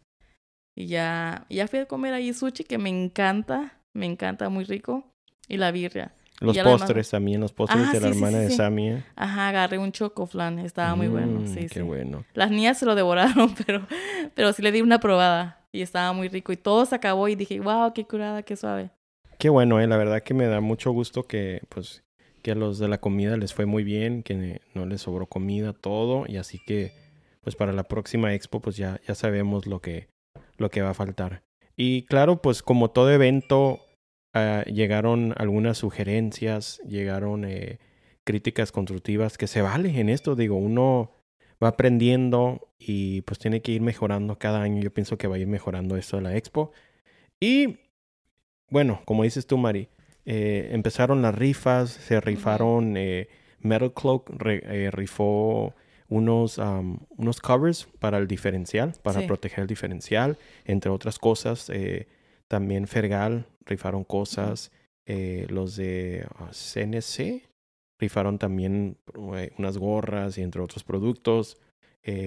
[0.75, 5.05] Y ya, ya fui a comer ahí sushi, que me encanta, me encanta, muy rico.
[5.47, 6.13] Y la birria.
[6.41, 9.01] Los postres también, los postres ah, de la hermana de Sammy.
[9.15, 12.25] Ajá, agarré un chocoflan, estaba muy bueno, mm, sí, qué bueno.
[12.33, 13.87] Las niñas se lo devoraron, pero,
[14.33, 16.51] pero sí le di una probada y estaba muy rico.
[16.51, 18.89] Y todo se acabó y dije, wow, qué curada, qué suave.
[19.37, 22.03] Qué bueno, eh, la verdad que me da mucho gusto que, pues,
[22.41, 25.71] que a los de la comida les fue muy bien, que no les sobró comida,
[25.71, 26.25] todo.
[26.27, 26.91] Y así que,
[27.41, 30.09] pues, para la próxima expo, pues ya, ya sabemos lo que,
[30.57, 31.43] lo que va a faltar.
[31.75, 33.81] Y claro, pues como todo evento,
[34.33, 37.79] ah, llegaron algunas sugerencias, llegaron eh,
[38.23, 40.35] críticas constructivas que se vale en esto.
[40.35, 41.11] Digo, uno
[41.63, 44.81] va aprendiendo y pues tiene que ir mejorando cada año.
[44.81, 46.71] Yo pienso que va a ir mejorando esto de la expo.
[47.39, 47.79] Y
[48.69, 49.89] bueno, como dices tú, Mari,
[50.25, 53.27] eh, empezaron las rifas, se rifaron, eh,
[53.59, 54.29] Metal Cloak
[54.91, 55.73] rifó
[56.09, 56.59] unos,
[57.17, 61.69] unos covers para el diferencial, para proteger el diferencial, entre otras cosas.
[61.69, 62.07] Eh,
[62.47, 64.71] también Fergal rifaron cosas.
[65.07, 67.49] Eh, los de CNC ah,
[67.99, 68.97] rifaron también
[69.35, 71.57] eh, unas gorras y entre otros productos.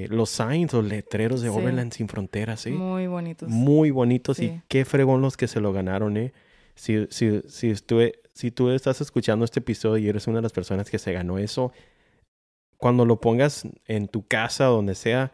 [0.09, 2.71] los signs, los letreros de Overland sin fronteras, ¿sí?
[2.71, 3.49] Muy bonitos.
[3.49, 6.33] Muy bonitos y qué fregón los que se lo ganaron, ¿eh?
[6.75, 10.89] Si, si, si, si tú estás escuchando este episodio y eres una de las personas
[10.91, 11.73] que se ganó eso,
[12.79, 15.33] cuando lo pongas en tu casa, donde sea,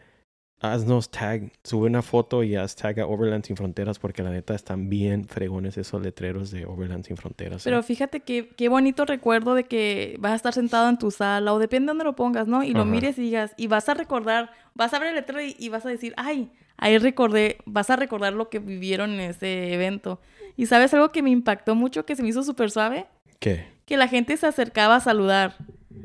[0.61, 4.55] haznos tag, sube una foto y haz tag a Overland Sin Fronteras porque la neta
[4.55, 7.63] están bien fregones esos letreros de Overland Sin Fronteras.
[7.63, 7.65] ¿eh?
[7.65, 11.53] Pero fíjate que qué bonito recuerdo de que vas a estar sentado en tu sala
[11.53, 12.63] o depende de dónde lo pongas, ¿no?
[12.63, 12.91] Y lo Ajá.
[12.91, 15.85] mires y digas, y vas a recordar, vas a ver el letrero y, y vas
[15.85, 20.21] a decir, ay, ahí recordé, vas a recordar lo que vivieron en ese evento.
[20.57, 23.07] Y sabes algo que me impactó mucho, que se me hizo súper suave,
[23.39, 23.67] ¿Qué?
[23.85, 25.57] que la gente se acercaba a saludar.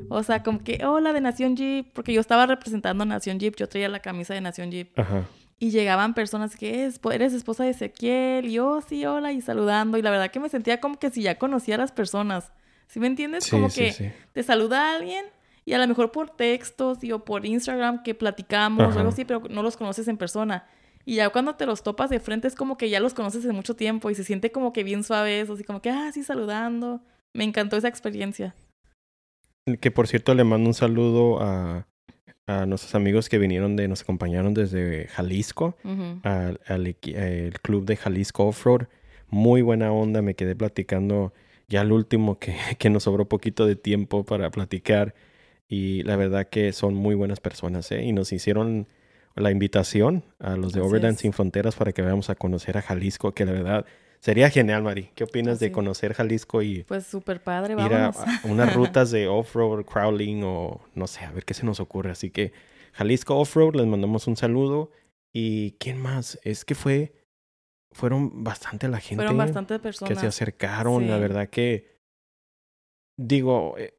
[0.08, 3.54] O sea, como que, hola de Nación Jeep, porque yo estaba representando a Nación Jeep,
[3.56, 4.98] yo traía la camisa de Nación Jeep.
[4.98, 5.24] Ajá.
[5.58, 9.98] Y llegaban personas que "Es- eres esposa de Ezequiel, y yo sí, hola, y saludando.
[9.98, 12.52] Y la verdad que me sentía como que si ya conocía a las personas.
[12.86, 13.44] ¿Sí me entiendes?
[13.44, 14.10] Sí, como sí, que sí.
[14.32, 15.24] te saluda alguien
[15.64, 18.98] y a lo mejor por textos y o por Instagram que platicamos o Ajá.
[19.00, 20.66] algo así, pero no los conoces en persona.
[21.04, 23.52] Y ya cuando te los topas de frente es como que ya los conoces de
[23.52, 26.24] mucho tiempo y se siente como que bien suave eso, así como que, ah, sí,
[26.24, 27.00] saludando.
[27.32, 28.54] Me encantó esa experiencia.
[29.78, 31.86] Que por cierto le mando un saludo a,
[32.46, 35.76] a nuestros amigos que vinieron de, nos acompañaron desde Jalisco,
[36.22, 36.94] al, al
[37.62, 38.86] club de Jalisco Offroad.
[39.28, 41.32] Muy buena onda, me quedé platicando
[41.68, 45.14] ya el último que, que nos sobró poquito de tiempo para platicar.
[45.68, 48.02] Y la verdad que son muy buenas personas, ¿eh?
[48.02, 48.88] Y nos hicieron
[49.34, 51.18] la invitación a los de Overland.
[51.18, 53.86] Sin Fronteras para que vayamos a conocer a Jalisco, que la verdad
[54.20, 55.10] sería genial, Mari.
[55.14, 58.12] ¿Qué opinas de conocer Jalisco y Pues súper padre, ir a, a
[58.44, 62.10] unas rutas de off-road, crawling o no sé, a ver qué se nos ocurre.
[62.10, 62.52] Así que
[62.92, 64.90] Jalisco Off-Road, les mandamos un saludo.
[65.32, 66.40] ¿Y quién más?
[66.42, 67.14] Es que fue,
[67.92, 70.18] fueron bastante la gente Fueron bastantes que personas.
[70.18, 71.08] se acercaron.
[71.08, 71.98] La verdad que,
[73.16, 73.94] digo, eh,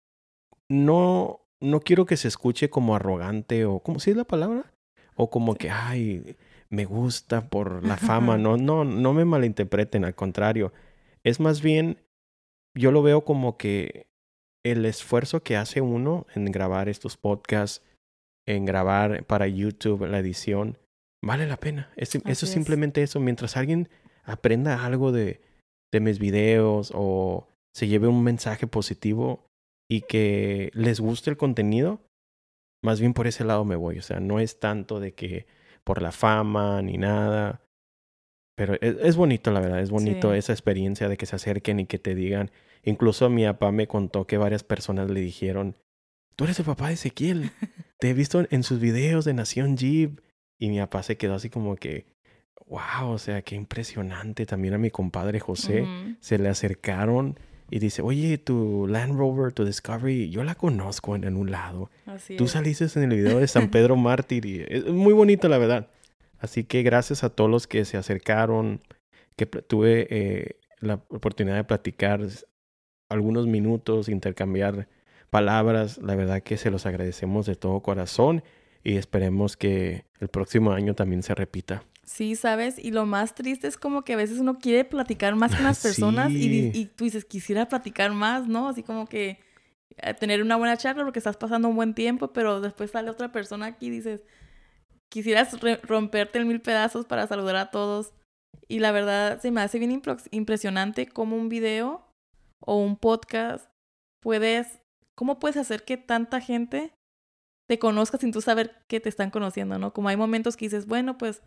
[0.70, 4.74] no, no quiero que se escuche como arrogante o, ¿cómo sí es la palabra?
[5.16, 6.36] O como que, ay,
[6.70, 8.38] me gusta por la fama.
[8.38, 10.72] No, no, no me malinterpreten, al contrario.
[11.24, 11.98] Es más bien,
[12.78, 14.08] yo lo veo como que
[14.66, 17.84] el esfuerzo que hace uno en grabar estos podcasts,
[18.48, 20.78] en grabar para YouTube la edición,
[21.24, 21.92] vale la pena.
[21.96, 22.52] Es- eso es.
[22.52, 23.20] simplemente eso.
[23.20, 23.90] Mientras alguien
[24.24, 25.42] aprenda algo de,
[25.92, 29.46] de mis videos o se lleve un mensaje positivo
[29.90, 32.00] y que les guste el contenido,
[32.84, 34.00] más bien por ese lado me voy.
[34.00, 35.46] O sea, no es tanto de que
[35.84, 37.62] por la fama ni nada.
[38.56, 40.38] Pero es, es bonito, la verdad, es bonito Sí.
[40.38, 42.52] esa experiencia de que se acerquen y que te digan.
[42.84, 45.76] Incluso mi papá me contó que varias personas le dijeron,
[46.36, 47.52] tú eres el papá de Ezequiel,
[48.00, 50.20] te he visto en sus videos de Nación Jeep.
[50.60, 52.06] Y mi papá se quedó así como que,
[52.68, 54.46] wow, o sea, qué impresionante.
[54.46, 55.88] También a mi compadre José
[56.20, 57.40] se le acercaron
[57.72, 61.90] y dice, oye, tu Land Rover, tu Discovery, yo la conozco en, en un lado.
[62.06, 62.52] Así Tú es.
[62.52, 65.88] saliste en el video de San Pedro Mártir y es muy bonito, la verdad.
[66.38, 68.82] Así que gracias a todos los que se acercaron,
[69.38, 72.20] que tuve eh, la oportunidad de platicar
[73.08, 74.90] algunos minutos, intercambiar
[75.30, 75.98] palabras.
[76.00, 78.44] La verdad que se los agradecemos de todo corazón
[78.84, 81.84] y esperemos que el próximo año también se repita.
[82.12, 82.78] Sí, ¿sabes?
[82.78, 85.80] Y lo más triste es como que a veces uno quiere platicar más con las
[85.84, 86.72] personas y, Sí.
[86.74, 88.68] y tú dices, quisiera platicar más, ¿no?
[88.68, 89.40] Así como que
[89.96, 93.32] eh, tener una buena charla porque estás pasando un buen tiempo, pero después sale otra
[93.32, 94.24] persona aquí y dices,
[95.10, 98.14] quisieras romperte en mil pedazos para saludar a todos.
[98.68, 102.06] Y la verdad se me hace bien impresionante cómo un video
[102.60, 103.70] o un podcast
[104.22, 104.80] puedes,
[105.16, 106.92] cómo puedes hacer que tanta gente
[107.70, 109.94] te conozca sin tú saber que te están conociendo, ¿no?
[109.94, 111.42] Como hay momentos que dices, bueno, pues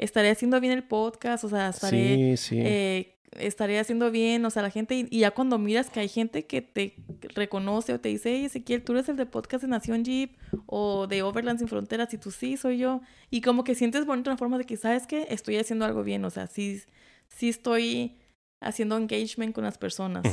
[0.00, 2.58] estaré haciendo bien el podcast, o sea, estaré, Sí, sí.
[2.60, 6.08] eh, estaré haciendo bien, o sea, la gente, y, y ya cuando miras que hay
[6.08, 6.94] gente que te
[7.34, 10.36] reconoce o te dice, hey, Ezequiel, tú eres el de podcast de Nación Jeep
[10.66, 14.30] o de Overland Sin Fronteras, y tú sí, soy yo, y como que sientes bonito
[14.30, 15.26] una forma de que, ¿sabes qué?
[15.30, 16.80] Estoy haciendo algo bien, o sea, sí,
[17.28, 18.16] sí estoy
[18.60, 20.24] haciendo engagement con las personas.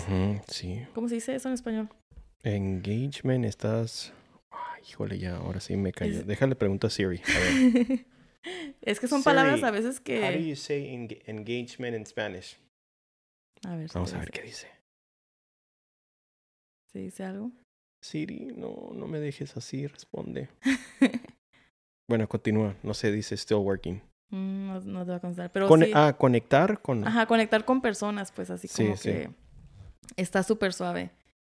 [0.50, 0.80] Sí.
[0.96, 1.90] ¿Cómo se dice eso en español?
[2.44, 4.12] Engagement, estás.
[4.52, 6.20] Ay, híjole, ya, ahora sí me cayó.
[6.20, 7.22] Es- Déjale pregunta a Siri.
[7.26, 8.06] A ver.
[8.82, 10.48] es que son palabras a veces How do que...
[10.50, 12.58] you say enga- engagement in Spanish?
[13.66, 14.68] A ver, si Vamos a ver qué dice.
[16.92, 17.52] ¿Se dice algo?
[18.04, 20.50] Siri, no, no me dejes así, responde.
[22.10, 22.74] Bueno, continúa.
[22.84, 24.02] No sé, dice still working.
[24.30, 25.92] Mm, no, no te va a contestar, pero Cone- sí.
[25.94, 27.06] Ah, conectar con.
[27.06, 29.10] Ajá, conectar con personas, pues así Sí, como sí.
[29.10, 29.30] que
[30.16, 31.12] está súper suave.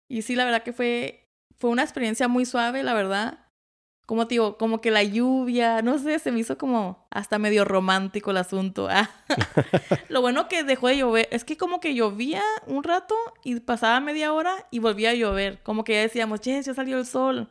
[0.09, 1.27] Y sí, la verdad que fue,
[1.59, 3.45] fue una experiencia muy suave, la verdad.
[4.09, 7.63] Como te digo, como que la lluvia, no sé, se me hizo como hasta medio
[7.63, 8.87] romántico el asunto.
[8.89, 9.07] Ah.
[10.09, 13.99] Lo bueno que dejó de llover, es que como que llovía un rato y pasaba
[13.99, 15.61] media hora y volvía a llover.
[15.61, 17.49] Como que ya decíamos, yes, ya salió el sol.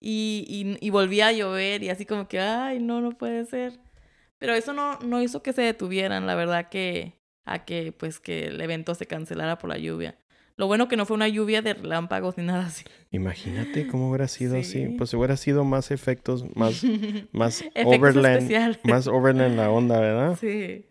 [0.00, 3.78] Y, y, y volvía a llover y así como que, ay, no, no puede ser.
[4.38, 8.46] Pero eso no, no hizo que se detuvieran, la verdad que a que pues que
[8.46, 10.16] el evento se cancelara por la lluvia.
[10.58, 12.84] Lo bueno que no fue una lluvia de relámpagos ni nada así.
[13.10, 14.60] Imagínate cómo hubiera sido Sí.
[14.84, 14.94] así.
[14.96, 16.82] Pues hubiera sido más efectos, más,
[17.32, 18.36] más Efectos overland.
[18.38, 18.78] especiales.
[18.84, 20.36] Más overland la onda, ¿verdad?
[20.40, 20.86] Sí.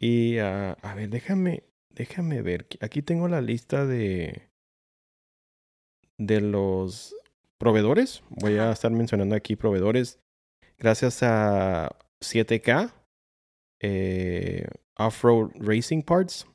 [0.00, 2.66] Y ah, a ver, déjame, déjame ver.
[2.80, 4.42] Aquí tengo la lista de
[6.18, 7.14] de los
[7.58, 8.22] proveedores.
[8.28, 10.18] Voy a estar mencionando aquí proveedores.
[10.78, 12.92] Gracias a 7K,
[13.80, 14.66] eh,
[14.98, 16.46] Off-Road Racing Parts,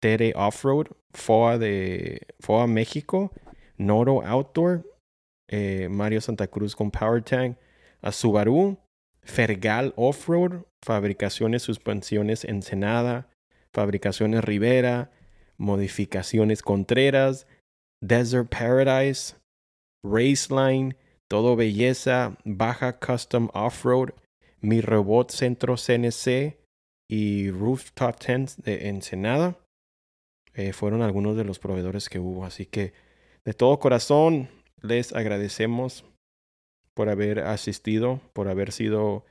[0.00, 3.32] Tere Off-Road, FOA de FOA México,
[3.76, 4.84] Noro Outdoor,
[5.48, 7.56] eh, Mario Santa Cruz con Power Tank,
[8.02, 8.78] a Subaru,
[9.22, 13.28] Fergal Off-Road, Fabricaciones Suspensiones Ensenada,
[13.74, 15.10] Fabricaciones Rivera,
[15.58, 17.46] Modificaciones Contreras,
[18.00, 19.34] Desert Paradise,
[20.04, 20.96] Raceline,
[21.28, 24.14] Todo Belleza, Baja Custom Off-Road,
[24.60, 26.58] Mi Robot Centro CNC
[27.10, 29.58] y Rooftop Tents de Ensenada.
[30.54, 32.44] Eh, fueron algunos de los proveedores que hubo.
[32.44, 32.92] Así que
[33.44, 34.48] de todo corazón
[34.82, 36.04] les agradecemos
[36.94, 39.24] por haber asistido, por haber sido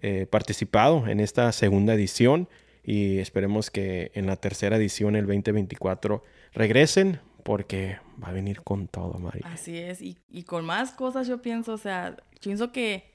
[0.00, 2.48] eh, participado en esta segunda edición
[2.82, 6.22] y esperemos que en la tercera edición, el 2024,
[6.52, 9.42] regresen porque va a venir con todo, María.
[9.46, 13.14] Así es, y, y con más cosas yo pienso, o sea, yo pienso que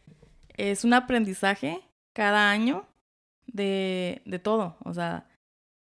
[0.58, 1.82] es un aprendizaje
[2.14, 2.88] cada año
[3.46, 5.29] de, de todo, o sea,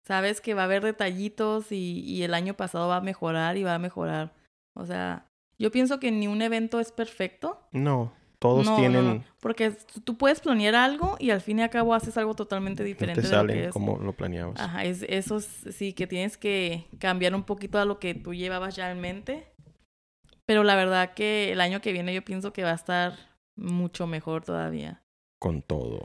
[0.06, 3.64] sabes que va a haber detallitos y, y el año pasado va a mejorar y
[3.64, 4.34] va a mejorar,
[4.76, 7.60] o sea, yo pienso que ni un evento es perfecto.
[7.72, 9.72] No, todos No, no, tienen, no, porque
[10.04, 13.28] tú puedes planear algo y al fin y al cabo haces algo totalmente diferente te
[13.30, 13.72] de lo que es.
[13.72, 14.60] como lo planeabas.
[14.60, 18.34] Ajá, es, eso es- sí, que tienes que cambiar un poquito a lo que tú
[18.34, 19.48] llevabas ya en mente.
[20.46, 23.14] Pero la verdad que el año que viene yo pienso que va a estar
[23.56, 25.02] mucho mejor todavía.
[25.40, 26.00] Con todo.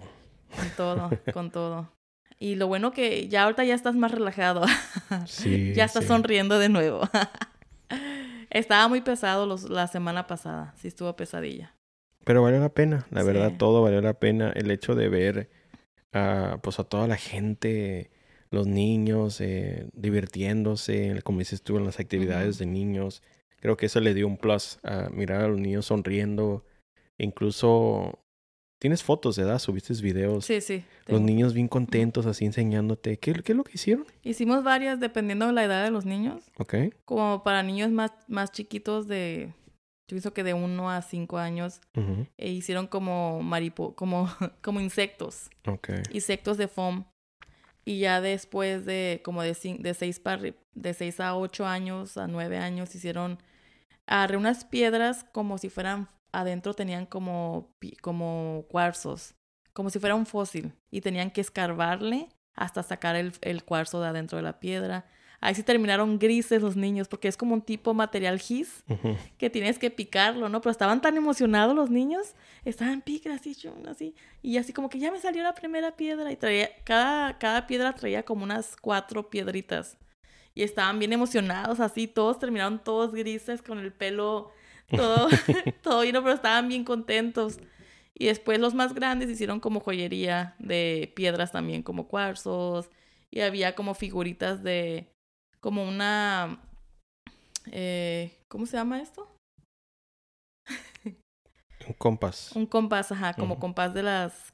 [0.55, 1.91] Con todo, con todo.
[2.39, 4.65] Y lo bueno que ya ahorita ya estás más relajado.
[5.27, 6.09] Sí, ya estás sí.
[6.09, 7.03] sonriendo de nuevo.
[8.51, 10.75] Estaba muy pesado los, la semana pasada.
[10.77, 11.75] Sí estuvo pesadilla.
[12.25, 14.53] Pero valió la pena, la verdad, todo valió la pena.
[14.55, 15.51] El hecho de ver
[16.13, 18.11] a, pues a toda la gente,
[18.51, 23.23] los niños eh, divirtiéndose, como dices tú, en las actividades de niños.
[23.61, 26.65] Creo que eso le dio un plus a mirar a los niños sonriendo.
[27.17, 28.19] Incluso,
[28.79, 29.59] tienes fotos, ¿verdad?
[29.59, 30.45] Subiste videos.
[30.45, 30.85] Sí, sí.
[31.07, 31.21] Los tengo.
[31.21, 33.19] niños bien contentos, así enseñándote.
[33.19, 34.07] ¿Qué, qué es lo que hicieron?
[34.23, 36.45] Hicimos varias dependiendo de la edad de los niños.
[36.59, 36.75] Ok.
[37.05, 39.53] Como para niños más, más chiquitos de...
[40.11, 41.81] Yo pienso que de 1 a 5 años.
[41.95, 44.29] ujú, e hicieron como maripo, como,
[44.63, 45.91] como insectos, Ok.
[46.13, 47.05] insectos de foam.
[47.85, 52.27] Y ya después de como de, de, seis parri- de seis a ocho años, a
[52.27, 53.39] nueve años, hicieron
[54.07, 59.35] agarré unas piedras como si fueran, adentro tenían como, como cuarzos,
[59.73, 60.73] como si fuera un fósil.
[60.91, 65.07] Y tenían que escarbarle hasta sacar el, el cuarzo de adentro de la piedra.
[65.41, 68.83] Ahí sí terminaron grises los niños, porque es como un tipo material gis
[69.39, 70.61] que tienes que picarlo, ¿no?
[70.61, 74.99] Pero estaban tan emocionados los niños, estaban pica así, chun, así, y así como que
[74.99, 79.31] ya me salió la primera piedra y traía, cada, cada piedra traía como unas cuatro
[79.31, 79.97] piedritas.
[80.57, 84.51] Y estaban bien emocionados, así, todos terminaron todos grises con el pelo
[84.89, 85.29] todo,
[85.83, 87.59] todo lleno, pero estaban bien contentos.
[88.15, 92.91] Y después los más grandes hicieron como joyería de piedras también, como cuarzos,
[93.31, 95.13] y había como figuritas de,
[95.61, 96.61] como una,
[97.71, 99.33] eh, ¿cómo se llama esto?
[101.87, 102.53] Un compás.
[102.57, 104.53] Un compás, ajá, como compás de las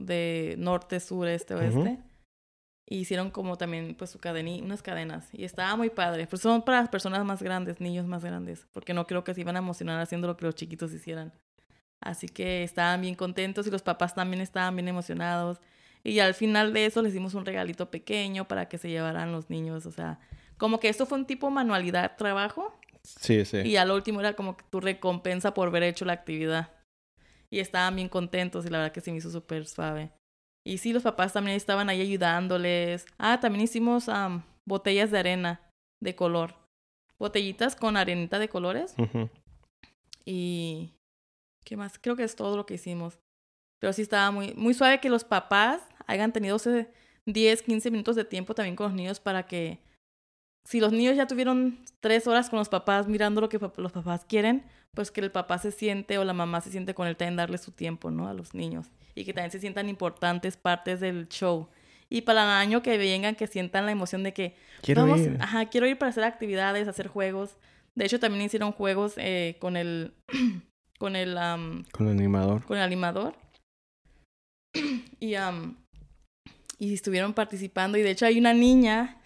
[0.00, 1.98] de norte, sur, este, oeste.
[2.92, 5.28] Y hicieron como también, pues, su cadeni unas cadenas.
[5.32, 6.26] Y estaba muy padre.
[6.26, 8.66] Pues son para las personas más grandes, niños más grandes.
[8.72, 11.32] Porque no creo que se iban a emocionar haciendo lo que los chiquitos hicieran.
[12.00, 15.60] Así que estaban bien contentos y los papás también estaban bien emocionados.
[16.02, 19.50] Y al final de eso les dimos un regalito pequeño para que se llevaran los
[19.50, 19.86] niños.
[19.86, 20.18] O sea,
[20.56, 22.76] como que esto fue un tipo manualidad, trabajo.
[23.04, 23.58] Sí, sí.
[23.58, 26.72] Y al último era como tu recompensa por haber hecho la actividad.
[27.50, 30.10] Y estaban bien contentos y la verdad que se me hizo súper suave.
[30.70, 33.04] Y sí, los papás también estaban ahí ayudándoles.
[33.18, 35.60] Ah, también hicimos am, botellas de arena
[36.00, 36.54] de color.
[37.18, 38.94] Botellitas con arenita de colores.
[40.24, 40.92] Y...
[41.64, 41.98] ¿Qué más?
[41.98, 43.18] Creo que es todo lo que hicimos.
[43.80, 46.88] Pero sí estaba muy, muy suave que los papás hayan tenido ese
[47.26, 49.80] 10, 15 minutos de tiempo también con los niños para que
[50.64, 54.24] si los niños ya tuvieron tres horas con los papás mirando lo que los papás
[54.24, 54.64] quieren,
[54.94, 57.58] pues que el papá se siente o la mamá se siente con él también darle
[57.58, 58.28] su tiempo, ¿no?
[58.28, 58.86] A los niños.
[59.14, 61.68] Y que también se sientan importantes partes del show.
[62.08, 65.36] Y para el año que vengan, que sientan la emoción de que Quiero vamos, ir.
[65.40, 67.56] ajá, quiero ir para hacer actividades, hacer juegos.
[67.94, 70.14] De hecho, también hicieron juegos eh, con el,
[70.98, 71.34] con el,
[71.92, 72.64] Con el animador.
[72.64, 73.36] con el animador.
[75.20, 75.34] y,
[76.78, 77.98] y estuvieron participando.
[77.98, 79.20] Y de hecho hay una niña,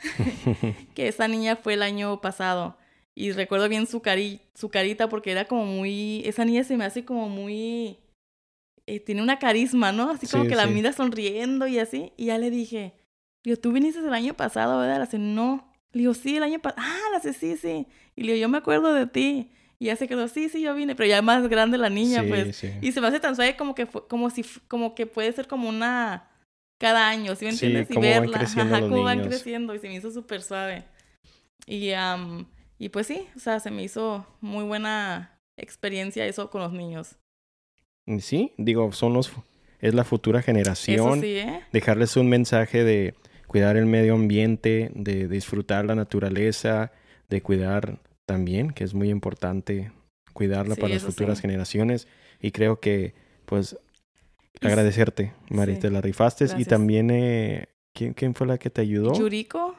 [0.95, 2.77] que esa niña fue el año pasado.
[3.17, 6.23] Y recuerdo bien su, cari su carita porque era como muy...
[6.27, 7.99] Esa niña se me hace como muy...
[8.87, 10.11] Eh, tiene una carisma, ¿no?
[10.11, 12.13] Así como que la mira sonriendo y así.
[12.17, 12.95] Y ya le dije,
[13.43, 14.99] digo, tú viniste el año pasado, ¿verdad?
[14.99, 15.73] Le dice, no.
[15.93, 16.83] Le digo, sí, el año pasado.
[16.87, 17.87] Ah, la sé, sí, sí.
[18.17, 19.51] Y le digo, yo me acuerdo de ti.
[19.79, 22.63] Y ya se quedó, sí, sí, yo vine, pero ya más grande la niña, pues.
[22.83, 25.47] Y se me hace tan suave como que fue, como si, como que puede ser
[25.49, 26.31] como una
[26.79, 27.89] cada año, ¿sí me entiendes?
[27.91, 30.85] y verla, ajá, cómo van creciendo y se me hizo súper suave.
[31.67, 31.93] Y,
[32.79, 37.17] y pues sí, o sea, se me hizo muy buena experiencia eso con los niños.
[38.21, 39.33] Sí, digo, son los,
[39.81, 41.21] es la futura generación.
[41.21, 41.63] sí, ¿eh?
[41.73, 43.15] Dejarles un mensaje de
[43.47, 46.93] cuidar el medio ambiente, de disfrutar la naturaleza,
[47.29, 49.93] de cuidar también, que es muy importante
[50.33, 52.09] cuidarla para las futuras generaciones.
[52.41, 53.15] Y creo que,
[53.47, 53.79] pues,
[54.61, 56.47] agradecerte, Mari, te la rifaste.
[56.59, 59.15] Y también, eh, ¿quién, ¿quién, fue la que te ayudó?
[59.15, 59.77] Yuriko.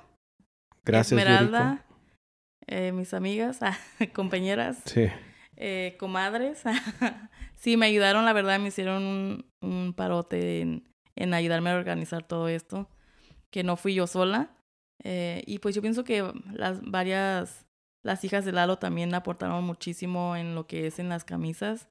[0.84, 1.84] Gracias, Esmeralda,
[2.68, 3.60] eh, mis amigas,
[4.14, 5.08] compañeras, sí.
[5.58, 6.64] Eh, comadres.
[7.56, 12.28] sí, me ayudaron, la verdad, me hicieron un, un parote en, en, ayudarme a organizar
[12.28, 12.90] todo esto,
[13.52, 14.56] que no fui yo sola.
[15.04, 17.66] Eh, y pues yo pienso que las varias
[18.06, 21.90] las hijas de Lalo también aportaron muchísimo en lo que es en las camisas.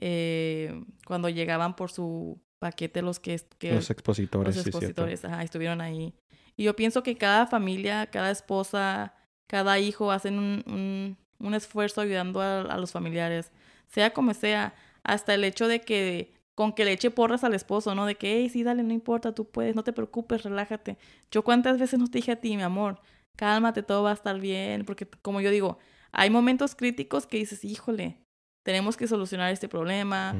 [0.00, 3.40] Eh, cuando llegaban por su paquete los que...
[3.58, 4.56] que los expositores.
[4.56, 6.12] Los expositores, ajá, estuvieron ahí.
[6.56, 9.14] Y yo pienso que cada familia, cada esposa,
[9.48, 13.52] cada hijo hacen un, un, un esfuerzo ayudando a, a, los familiares.
[13.88, 17.94] Sea como sea, hasta el hecho de que con que le eche porras al esposo,
[17.94, 18.06] ¿no?
[18.06, 20.98] De que, hey, sí, dale, no importa, tú puedes, no te preocupes, relájate.
[21.30, 23.00] Yo cuántas veces no te dije a ti, mi amor,
[23.36, 25.78] cálmate, todo va a estar bien, porque como yo digo,
[26.12, 28.18] hay momentos críticos que dices, híjole,
[28.62, 30.34] tenemos que solucionar este problema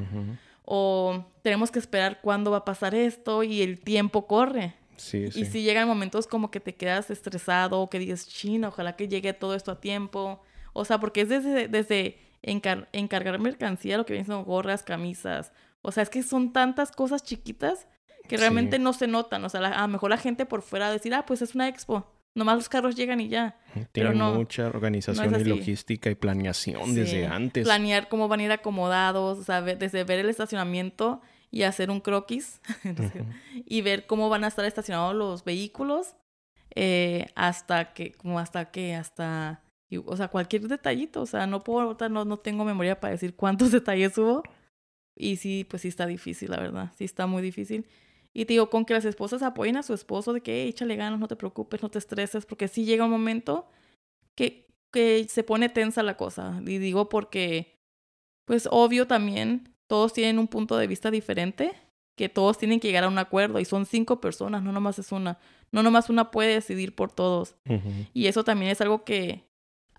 [0.63, 4.73] o tenemos que esperar cuándo va a pasar esto y el tiempo corre.
[4.95, 5.41] Sí, sí.
[5.41, 9.09] Y si llegan momentos como que te quedas estresado o que dices, chino, ojalá que
[9.09, 10.41] llegue todo esto a tiempo.
[10.77, 15.53] O sea, porque es desde, desde encargar mercancía, lo que vienen son gorras, camisas.
[15.81, 17.87] O sea, es que son tantas cosas chiquitas
[18.27, 19.45] que realmente no se notan.
[19.45, 22.11] O sea, a lo mejor la gente por fuera decir, ah, pues es una expo.
[22.33, 23.57] Nomás los carros llegan y ya.
[23.93, 27.63] Tiene mucha organización y logística y planeación desde antes.
[27.63, 31.21] Planear cómo van a ir acomodados, o sea, desde ver el estacionamiento
[31.51, 32.59] y hacer un croquis
[33.65, 36.15] y ver cómo van a estar estacionados los vehículos
[36.75, 39.61] eh, hasta que, como hasta que, hasta,
[40.05, 43.71] o sea, cualquier detallito, o sea, no puedo, no, no tengo memoria para decir cuántos
[43.71, 44.43] detalles hubo.
[45.17, 47.85] Y sí, pues sí está difícil, la verdad, sí está muy difícil.
[48.33, 51.19] Y te digo, con que las esposas apoyen a su esposo de que échale ganas,
[51.19, 53.69] no te preocupes, no te estreses, porque sí llega un momento
[54.35, 56.61] que, que se pone tensa la cosa.
[56.65, 57.79] Y digo porque,
[58.43, 61.71] pues obvio también, todos tienen un punto de vista diferente,
[62.17, 65.13] que todos tienen que llegar a un acuerdo y son cinco personas, no nomás es
[65.13, 65.37] una.
[65.71, 67.55] No nomás una puede decidir por todos.
[68.13, 69.45] Y eso también es algo que,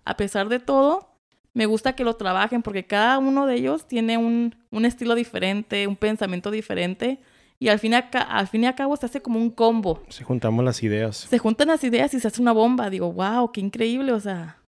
[0.07, 1.09] a pesar de todo,
[1.53, 5.87] me gusta que lo trabajen porque cada uno de ellos tiene un, un estilo diferente,
[5.87, 7.19] un pensamiento diferente
[7.59, 10.03] y al fin, al fin y al cabo se hace como un combo.
[10.09, 11.17] Se juntamos las ideas.
[11.17, 12.89] Se juntan las ideas y se hace una bomba.
[12.89, 14.13] Digo, wow, qué increíble.
[14.13, 14.59] O sea,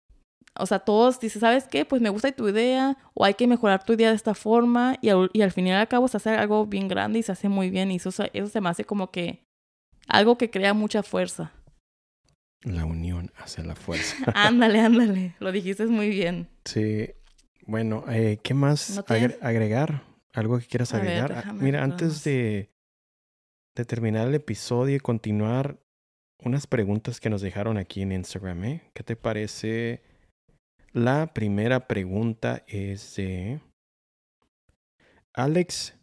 [0.58, 1.86] o sea, todos dicen, ¿sabes qué?
[1.86, 5.10] Pues me gusta tu idea o hay que mejorar tu idea de esta forma y
[5.10, 7.48] al, y al fin y al cabo se hace algo bien grande y se hace
[7.48, 9.44] muy bien y eso, eso se me hace como que
[10.08, 11.54] algo que crea mucha fuerza.
[12.64, 14.18] La unión hace la fuerza.
[14.36, 15.36] ándale, ándale.
[15.40, 16.50] Lo dijiste muy bien.
[16.66, 17.10] Sí.
[17.66, 19.04] Bueno, eh, ¿qué más
[19.42, 20.04] agregar?
[20.34, 21.44] ¿Algo que quieras agregar?
[21.46, 22.70] Ah, mira, antes de,
[23.76, 25.80] de terminar el episodio y continuar,
[26.44, 28.82] unas preguntas que nos dejaron aquí en Instagram, ¿eh?
[28.94, 30.02] ¿Qué te parece?
[30.92, 33.60] La primera pregunta es de
[35.34, 35.96] Alex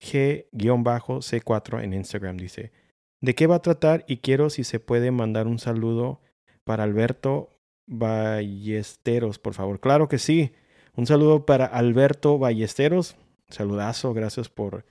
[0.00, 2.36] G-C4 en Instagram.
[2.36, 2.72] Dice,
[3.20, 4.04] ¿de qué va a tratar?
[4.08, 6.20] Y quiero si se puede mandar un saludo
[6.64, 7.50] para Alberto
[7.86, 9.80] Ballesteros, por favor.
[9.80, 10.52] Claro que sí.
[10.94, 13.16] Un saludo para Alberto Ballesteros.
[13.48, 14.84] Saludazo, gracias por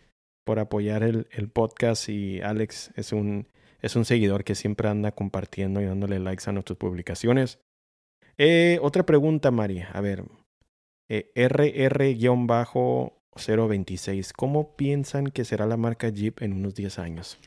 [0.49, 3.45] por apoyar el, el, podcast y Alex es un,
[3.83, 7.59] es un seguidor que siempre anda compartiendo y dándole likes a nuestras publicaciones.
[8.39, 9.91] Eh, otra pregunta, María.
[9.93, 10.23] A ver,
[11.07, 14.31] eh, RR-026.
[14.35, 17.37] ¿Cómo piensan que será la marca Jeep en unos 10 años?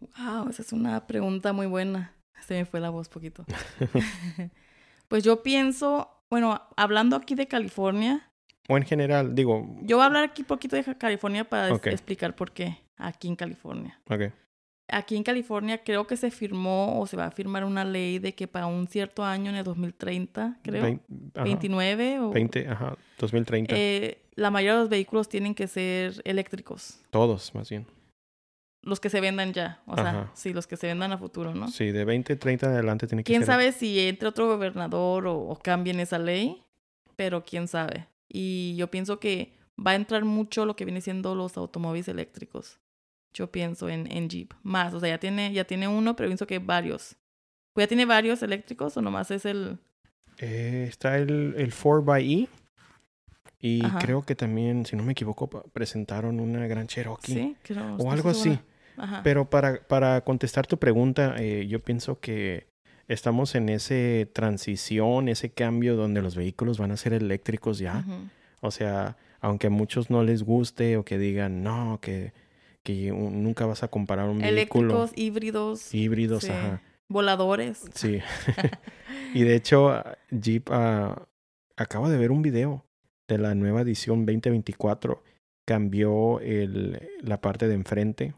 [0.00, 2.14] Wow, esa es una pregunta muy buena.
[2.46, 3.44] Se me fue la voz poquito.
[5.08, 8.30] pues yo pienso, bueno, hablando aquí de California,
[8.68, 9.78] o en general, digo.
[9.82, 14.00] Yo voy a hablar aquí poquito de California para explicar por qué aquí en California.
[14.08, 14.32] Okay.
[14.88, 18.34] Aquí en California creo que se firmó o se va a firmar una ley de
[18.34, 21.00] que para un cierto año en el 2030, creo,
[21.34, 23.74] 29 o 20, ajá, 2030.
[23.76, 27.00] Eh, la mayoría de los vehículos tienen que ser eléctricos.
[27.10, 27.86] Todos, más bien.
[28.86, 29.82] Los que se vendan ya.
[29.86, 30.30] O sea, Ajá.
[30.34, 31.68] sí, los que se vendan a futuro, ¿no?
[31.68, 33.46] Sí, de 20, 30 en adelante tiene que ¿Quién ser.
[33.48, 36.62] sabe si entre otro gobernador o, o cambien esa ley?
[37.16, 38.06] Pero quién sabe.
[38.28, 39.52] Y yo pienso que
[39.84, 42.78] va a entrar mucho lo que viene siendo los automóviles eléctricos.
[43.34, 44.54] Yo pienso en, en Jeep.
[44.62, 47.16] Más, o sea, ya tiene, ya tiene uno, pero pienso que varios.
[47.72, 49.78] Pues ya tiene varios eléctricos o nomás es el...
[50.38, 52.48] Eh, está el, el 4xE.
[53.58, 53.98] Y Ajá.
[53.98, 57.32] creo que también, si no me equivoco, presentaron una gran Cherokee.
[57.32, 58.58] Sí, creo, O algo así.
[58.96, 59.20] Ajá.
[59.22, 62.66] Pero para, para contestar tu pregunta, eh, yo pienso que
[63.08, 68.04] estamos en ese transición, ese cambio donde los vehículos van a ser eléctricos ya.
[68.60, 72.32] O sea, aunque a muchos no les guste o que digan, no, que,
[72.82, 74.50] que un- nunca vas a comparar un vehículo.
[74.88, 76.50] Eléctricos, híbridos, Híbridos, Sí.
[76.52, 76.80] ajá.
[77.08, 77.84] voladores.
[77.94, 78.18] Sí.
[79.34, 81.26] y de hecho, ah, Jeep ah,
[81.76, 82.84] acabo de ver un video
[83.28, 85.22] de la nueva edición 2024.
[85.66, 88.34] Cambió el, la parte de enfrente,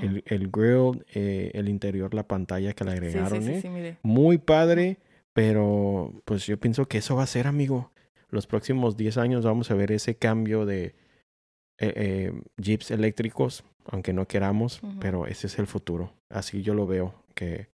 [0.00, 3.42] El, el grill, eh, el interior, la pantalla que le Sí, agregaron.
[3.42, 3.60] sí, sí, ¿eh?
[3.62, 3.98] sí, mire.
[4.02, 4.98] Muy padre,
[5.32, 7.90] pero pues yo pienso que eso va a ser, amigo.
[8.30, 14.12] Los próximos 10 años vamos a ver ese cambio de eh, eh, Jeeps eléctricos, aunque
[14.12, 16.14] no queramos, pero ese es el futuro.
[16.30, 17.68] Así yo lo veo, que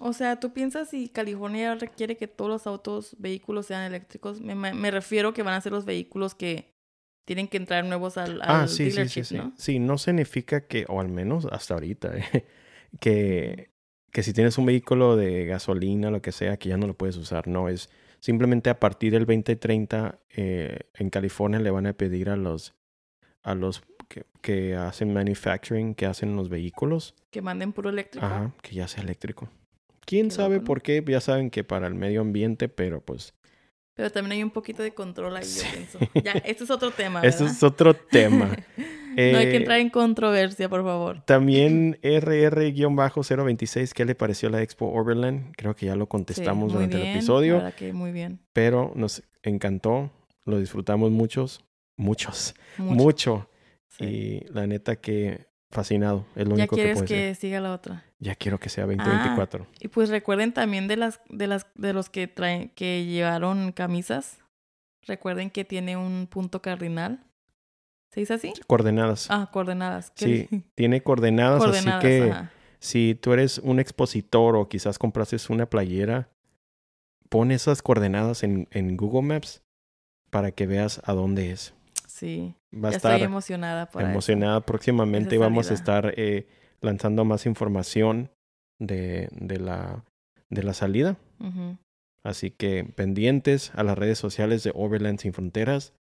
[0.00, 4.40] O sea, ¿tú piensas si California requiere que todos los autos, vehículos sean eléctricos?
[4.40, 6.72] Me, me- me refiero que van a ser los vehículos que
[7.28, 9.36] tienen que entrar nuevos al, al Ah, sí, sí, sí, dealership, sí.
[9.36, 9.52] ¿no?
[9.58, 12.46] Sí, no significa que, o al menos hasta ahorita, eh,
[13.00, 13.70] que,
[14.10, 17.16] que si tienes un vehículo de gasolina, lo que sea, que ya no lo puedes
[17.18, 17.46] usar.
[17.46, 22.36] No, es simplemente a partir del 2030 eh, en California le van a pedir a
[22.36, 22.74] los,
[23.42, 28.24] a los que, que hacen manufacturing, que hacen los vehículos, Que manden puro eléctrico.
[28.24, 29.50] ajá, que ya sea eléctrico.
[30.06, 31.04] ¿Quién sabe por qué?
[31.06, 33.34] Ya saben que para el medio ambiente, pero pues...
[33.98, 35.66] Pero también hay un poquito de control ahí, Sí.
[35.66, 35.98] yo pienso.
[36.24, 37.56] Ya, este es otro tema, Eso ¿verdad?
[37.56, 38.46] es otro tema.
[38.76, 38.84] no
[39.38, 41.20] hay que Eh, entrar en controversia, por favor.
[41.24, 45.52] También RR-026, ¿qué le pareció la Expo Overland?
[45.56, 48.40] Creo que ya lo contestamos durante bien, el la episodio, verdad que muy bien.
[48.52, 50.10] pero nos encantó,
[50.44, 51.64] lo disfrutamos muchos,
[51.96, 52.94] muchos, Mucho.
[52.94, 53.50] mucho.
[53.88, 54.04] sí.
[54.04, 57.72] Y la neta que fascinado, es lo ya único que quieres puedo que siga la
[57.72, 58.04] otra.
[58.18, 59.66] Ya quiero que sea 2024.
[59.80, 64.38] Y pues recuerden también de las de las de los que traen que llevaron camisas.
[65.06, 67.24] Recuerden que tiene un punto cardinal.
[68.10, 68.52] ¿Se dice así?
[68.66, 69.26] Coordenadas.
[69.30, 70.10] Ah, coordenadas.
[70.10, 72.04] ¿Qué Sí, tiene coordenadas, coordenadas.
[72.04, 72.50] así que ajá.
[72.80, 76.28] si tú eres un expositor o quizás compraste una playera,
[77.28, 79.62] pon esas coordenadas en, en Google Maps
[80.30, 81.74] para que veas a dónde es.
[82.18, 82.54] Sí.
[82.74, 84.10] Va a ya estar estoy emocionada por eso.
[84.10, 84.60] emocionada.
[84.66, 86.48] Próximamente esa vamos a estar eh,
[86.80, 88.30] lanzando más información
[88.78, 90.04] de, de, la,
[90.50, 91.16] de la salida.
[92.24, 95.92] Así que pendientes a las redes sociales de Overland Sin Fronteras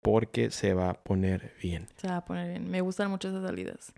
[0.00, 1.88] porque se va a poner bien.
[1.96, 2.70] Se va a poner bien.
[2.70, 3.92] Me gustan mucho esas salidas.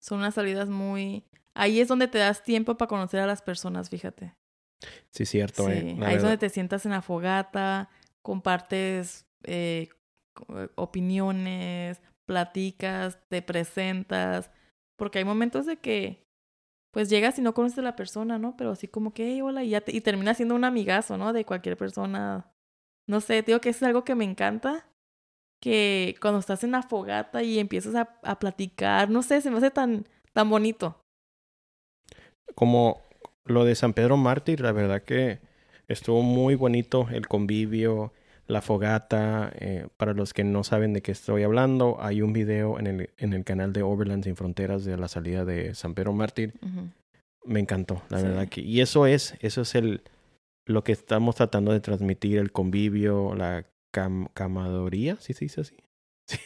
[0.00, 1.24] Son unas salidas muy...
[1.54, 4.34] Ahí es donde te das tiempo para conocer a las personas, fíjate.
[5.10, 5.64] Sí, cierto.
[5.66, 7.88] Sí, eh, ahí es donde te sientas en la fogata,
[8.20, 9.88] compartes co- eh,
[10.76, 14.50] opiniones, platicas, te presentas,
[14.96, 16.24] porque hay momentos de que
[16.92, 18.56] pues llegas y no conoces a la persona, ¿no?
[18.56, 21.32] Pero así como que, hola, y, ya te- y termina siendo un amigazo, ¿no?
[21.32, 22.52] De cualquier persona.
[23.08, 24.88] No sé, te digo que es algo que me encanta,
[25.62, 29.58] que cuando estás en la fogata y empiezas a, a platicar, no sé, se me
[29.58, 31.00] hace tan, tan bonito.
[32.54, 33.02] Como
[33.44, 35.40] lo de San Pedro Mártir, la verdad que
[35.88, 38.12] estuvo muy bonito el convivio,
[38.46, 39.50] la fogata.
[39.58, 43.10] eh, para los que no saben de qué estoy hablando, hay un video en el,
[43.18, 46.54] en el canal de Overland Sin Fronteras de la salida de San Pedro Mártir.
[47.44, 48.24] Me encantó, la Sí.
[48.24, 48.60] verdad que.
[48.60, 50.02] Y eso es, eso es el
[50.68, 55.76] lo que estamos tratando de transmitir, el convivio, la cam- camadoría, ¿sí se dice así?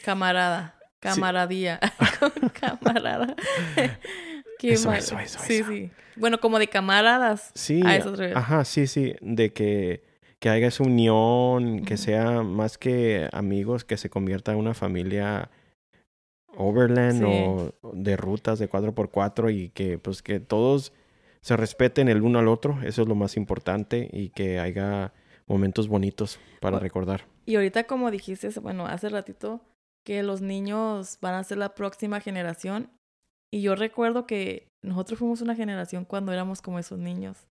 [0.05, 1.81] Camarada, camaradía,
[2.61, 3.35] camarada.
[4.59, 4.99] Qué Eso, mal.
[4.99, 5.71] eso, eso, Sí, eso.
[5.71, 5.91] sí.
[6.17, 7.51] Bueno, como de camaradas.
[7.55, 10.05] Sí, eso ajá, sí, sí, de que,
[10.41, 15.51] que haya esa unión, que sea más que amigos, que se convierta en una familia
[16.57, 17.45] overland Sí.
[17.83, 20.93] o de rutas de 4x4 y que pues que todos
[21.43, 25.13] se respeten el uno al otro, eso es lo más importante y que haya
[25.47, 27.25] momentos bonitos para recordar.
[27.47, 29.61] Y ahorita, como dijiste, bueno, hace ratito,
[30.05, 32.91] que los niños van a ser la próxima generación.
[33.53, 37.49] Y yo recuerdo que nosotros fuimos una generación cuando éramos como esos niños.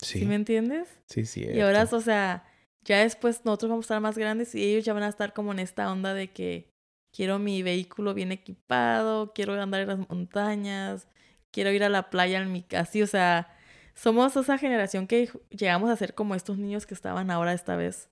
[0.00, 0.88] ¿Sí, Sí, me entiendes?
[1.06, 1.44] sí, sí.
[1.44, 2.44] Y ahora, o sea,
[2.84, 5.52] ya después nosotros vamos a estar más grandes y ellos ya van a estar como
[5.52, 6.68] en esta onda de que
[7.12, 11.06] quiero mi vehículo bien equipado, quiero andar en las montañas,
[11.50, 12.98] quiero ir a la playa en mi casa.
[13.02, 13.56] O sea,
[13.94, 18.08] somos esa generación que llegamos a ser como estos niños que estaban ahora esta vez.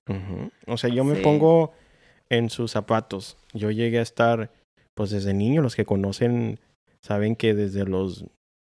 [0.67, 1.73] O sea, yo me pongo
[2.29, 3.37] en sus zapatos.
[3.53, 4.49] Yo llegué a estar,
[4.93, 6.59] pues desde niño, los que conocen
[7.01, 8.25] saben que desde los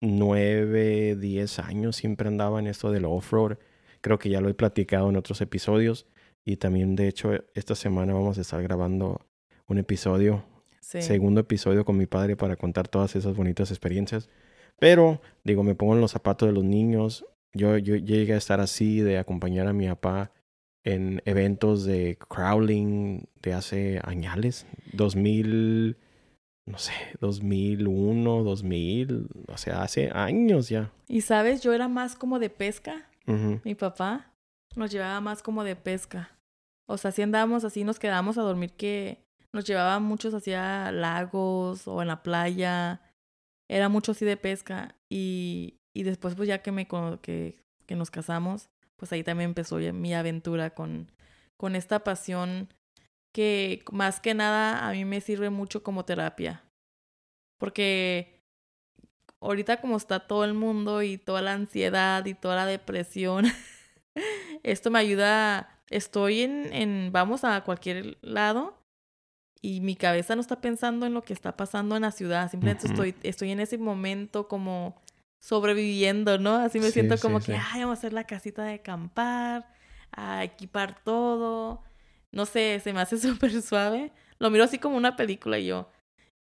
[0.07, 3.59] 9, 10 años siempre andaba en esto del off-road.
[4.01, 6.07] Creo que ya lo he platicado en otros episodios.
[6.45, 9.21] Y también, de hecho, esta semana vamos a estar grabando
[9.67, 10.45] un episodio,
[10.81, 11.03] Sí.
[11.03, 14.29] segundo episodio con mi padre para contar todas esas bonitas experiencias.
[14.79, 17.25] Pero, digo, me pongo en los zapatos de los niños.
[17.53, 20.31] Yo, yo llegué a estar así, de acompañar a mi papá
[20.85, 25.97] en eventos de crawling de hace añales, 2000,
[26.67, 30.91] no sé, 2001, 2000, o sea, hace años ya.
[31.09, 33.09] Y sabes, yo era más como de pesca.
[33.65, 34.33] Mi papá
[34.77, 36.31] nos llevaba más como de pesca.
[36.87, 41.89] O sea, si andábamos así, nos quedábamos a dormir que nos llevaba muchos hacia lagos
[41.89, 43.01] o en la playa.
[43.69, 44.95] Era mucho así de pesca.
[45.09, 46.87] Y, y después, pues ya que, me,
[47.21, 51.11] que, que nos casamos, pues ahí también empezó ya mi aventura con,
[51.57, 52.69] con esta pasión
[53.37, 56.65] que más que nada a mí me sirve mucho como terapia.
[57.59, 58.41] Porque
[59.43, 63.45] ahorita como está todo el mundo y toda la ansiedad y toda la depresión,
[64.63, 68.79] esto me ayuda, estoy en, en, vamos a cualquier lado
[69.63, 72.87] y mi cabeza no está pensando en lo que está pasando en la ciudad, simplemente
[72.87, 74.97] estoy, estoy en ese momento como
[75.43, 76.57] sobreviviendo, ¿no?
[76.57, 77.53] Así me Sí, siento sí, como sí.
[77.53, 79.73] que, ay, vamos a hacer la casita de acampar,
[80.13, 81.83] a equipar todo,
[82.37, 85.91] no sé, se me hace súper suave, lo miro así como una película y yo,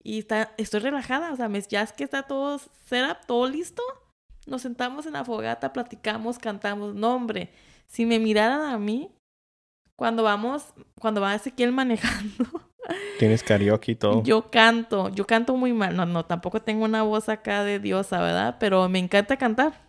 [0.04, 3.82] y está, estoy relajada, o sea, me- ya es que está todo setup, todo listo,
[4.46, 6.94] nos sentamos en la fogata, platicamos, cantamos.
[6.94, 7.52] No, hombre,
[7.88, 9.10] si me miraran a mí,
[9.96, 10.66] cuando vamos,
[11.00, 12.46] cuando va Ezequiel manejando,
[13.18, 14.22] Tienes karaoke y todo.
[14.24, 15.96] yo canto, yo canto muy mal.
[15.96, 18.58] No, no, tampoco tengo una voz acá de diosa, ¿verdad?
[18.60, 19.82] Pero me encanta cantar.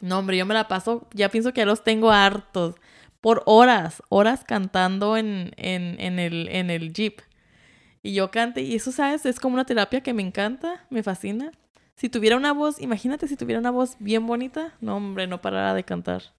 [0.00, 2.76] No, hombre, yo me la paso, ya pienso que ya los tengo hartos.
[3.22, 7.20] Por horas, horas cantando en, en, en, el, en el jeep.
[8.02, 9.24] Y yo cante, y eso, ¿sabes?
[9.24, 11.52] Es como una terapia que me encanta, me fascina.
[11.94, 15.72] Si tuviera una voz, imagínate si tuviera una voz bien bonita, no, hombre, no parara
[15.72, 16.34] de cantar.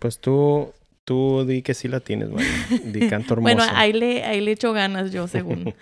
[0.00, 0.74] Pues tú,
[1.04, 2.50] tú di que sí la tienes, María.
[2.84, 3.54] Di canto hermoso.
[3.54, 5.72] Bueno, ahí le, ahí le echo ganas yo, según.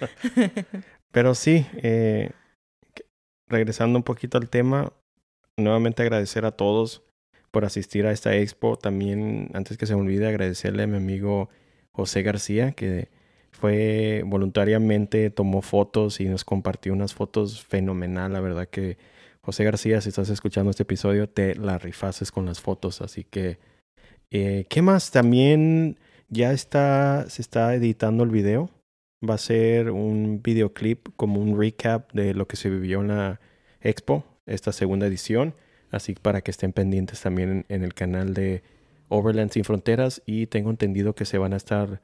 [1.10, 2.32] Pero sí, eh,
[3.48, 4.92] regresando un poquito al tema,
[5.56, 7.02] nuevamente agradecer a todos
[7.56, 8.76] por asistir a esta expo.
[8.76, 11.48] También, antes que se me olvide, agradecerle a mi amigo
[11.90, 13.08] José García, que
[13.50, 18.34] fue voluntariamente, tomó fotos y nos compartió unas fotos fenomenal.
[18.34, 18.98] La verdad que,
[19.40, 23.00] José García, si estás escuchando este episodio, te la rifases con las fotos.
[23.00, 23.58] Así que,
[24.30, 25.10] eh, ¿qué más?
[25.10, 25.98] También
[26.28, 28.68] ya está, se está editando el video
[29.26, 33.40] va a ser un videoclip como un recap de lo que se vivió en la
[33.80, 35.54] expo, esta segunda edición.
[35.96, 38.62] Así para que estén pendientes también en, en el canal de
[39.08, 40.22] Overland Sin Fronteras.
[40.26, 42.00] Y tengo entendido que se van a estar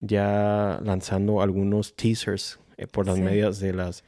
[0.00, 3.22] ya lanzando algunos teasers eh, por las Sí.
[3.22, 4.04] medias de las,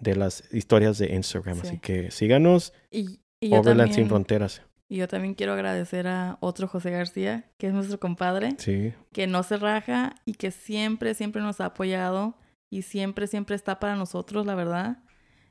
[0.00, 1.60] de las historias de Instagram.
[1.60, 1.66] Sí.
[1.68, 4.62] Así que síganos, Y, Overland Sin también- Fronteras.
[4.90, 9.26] Y yo también quiero agradecer a otro José García, que es nuestro compadre, Sí, que
[9.26, 12.38] no se raja y que siempre, siempre nos ha apoyado
[12.70, 14.98] y siempre, siempre está para nosotros, la verdad.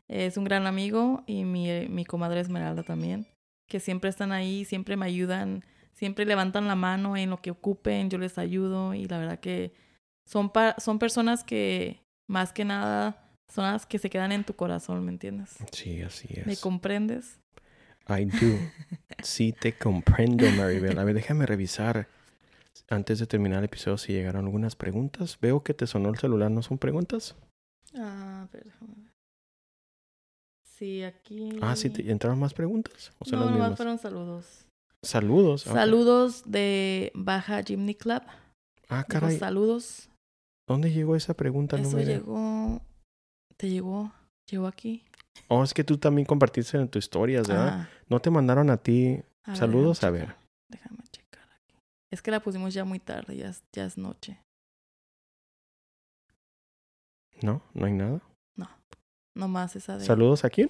[0.09, 3.27] Es un gran amigo y mi, mi comadre Esmeralda también,
[3.67, 8.09] que siempre están ahí, siempre me ayudan, siempre levantan la mano en lo que ocupen,
[8.09, 9.73] yo les ayudo y la verdad que
[10.25, 14.55] son, pa- son personas que más que nada son las que se quedan en tu
[14.55, 15.57] corazón, ¿me entiendes?
[15.71, 16.61] sí, así ¿Me es.
[16.61, 17.39] comprendes?
[18.07, 18.59] I do.
[19.23, 20.97] Sí te comprendo, Maribel.
[20.99, 22.07] A ver, déjame revisar
[22.89, 25.37] antes de terminar el episodio si llegaron algunas preguntas.
[25.41, 27.35] Veo que te sonó el celular, ¿no son preguntas?
[27.95, 28.71] Ah, ver.
[30.77, 31.57] Sí, aquí.
[31.61, 33.11] Ah, sí, te- ¿entraron más preguntas?
[33.19, 34.65] ¿O No, nomás fueron saludos.
[35.03, 35.65] Saludos.
[35.67, 35.73] ok.
[35.73, 38.21] Saludos de Baja Jimny Club.
[38.89, 39.37] Ah, caray.
[39.37, 40.09] saludos.
[40.67, 41.77] ¿Dónde llegó esa pregunta?
[41.77, 42.81] No Eso me- llegó.
[43.57, 44.11] ¿Te llegó?
[44.49, 45.03] ¿Llegó aquí?
[45.47, 47.69] Oh, es que tú también compartiste en tus historias, ¿verdad?
[47.69, 49.21] Ah, ¿No te mandaron a ti?
[49.43, 50.35] a ver, Saludos, a ver.
[50.69, 51.75] Déjame checar aquí.
[52.11, 54.41] Es que la pusimos ya muy tarde, ya es, ya es noche.
[57.41, 57.61] ¿No?
[57.73, 58.21] ¿No hay nada?
[59.37, 60.69] Nomás esa de ¿Saludos a quién?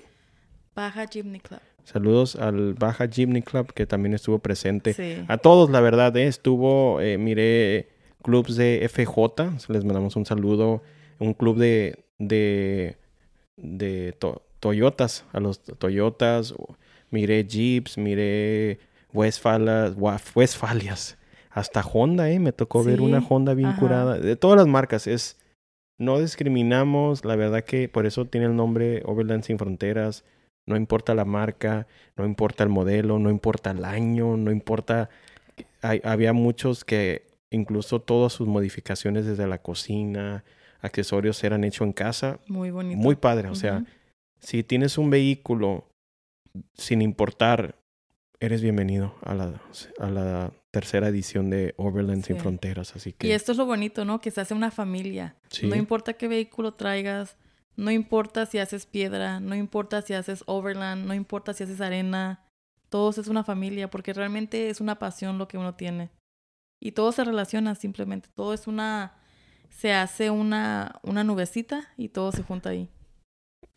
[0.75, 1.59] Baja Jimny Club.
[1.83, 4.93] Saludos al Baja Jimny Club que también estuvo presente.
[4.93, 5.23] Sí.
[5.27, 6.27] A todos, la verdad, ¿eh?
[6.27, 7.89] estuvo, eh, miré
[8.21, 10.81] clubs de FJ, les mandamos un saludo,
[11.19, 12.97] un club de, de,
[13.55, 16.53] de to- Toyotas, a los Toyotas,
[17.09, 18.79] miré Jeeps, miré
[19.13, 21.17] Westfalias, Waf- Westfalias,
[21.51, 22.39] hasta Honda, ¿eh?
[22.39, 23.79] me tocó ver una Honda bien ajá.
[23.79, 25.37] curada, de todas las marcas, es,
[25.97, 30.23] no discriminamos, la verdad que por eso tiene el nombre Overland Sin Fronteras,
[30.67, 35.09] no importa la marca, no importa el modelo, no importa el año, no importa.
[35.81, 40.43] Hay- había muchos que incluso todas sus modificaciones desde la cocina,
[40.81, 42.39] accesorios eran hechos en casa.
[42.47, 42.97] Muy bonito.
[42.99, 43.85] Muy padre, o sea,
[44.39, 45.85] si tienes un vehículo,
[46.73, 47.75] sin importar,
[48.39, 49.61] eres bienvenido a la,
[49.99, 52.37] a la tercera edición de Overland Sin.
[52.37, 52.95] Fronteras.
[52.95, 54.21] Así que Y esto es lo bonito, ¿no?
[54.21, 55.35] Que se hace una familia.
[55.49, 55.65] Sí.
[55.65, 57.35] No importa qué vehículo traigas,
[57.75, 62.43] no importa si haces piedra, no importa si haces overland, no importa si haces arena,
[62.89, 66.11] todos es una familia porque realmente es una pasión lo que uno tiene.
[66.79, 69.17] Y todo se relaciona simplemente, todo es una,
[69.69, 72.87] se hace una, una nubecita y todo se junta ahí.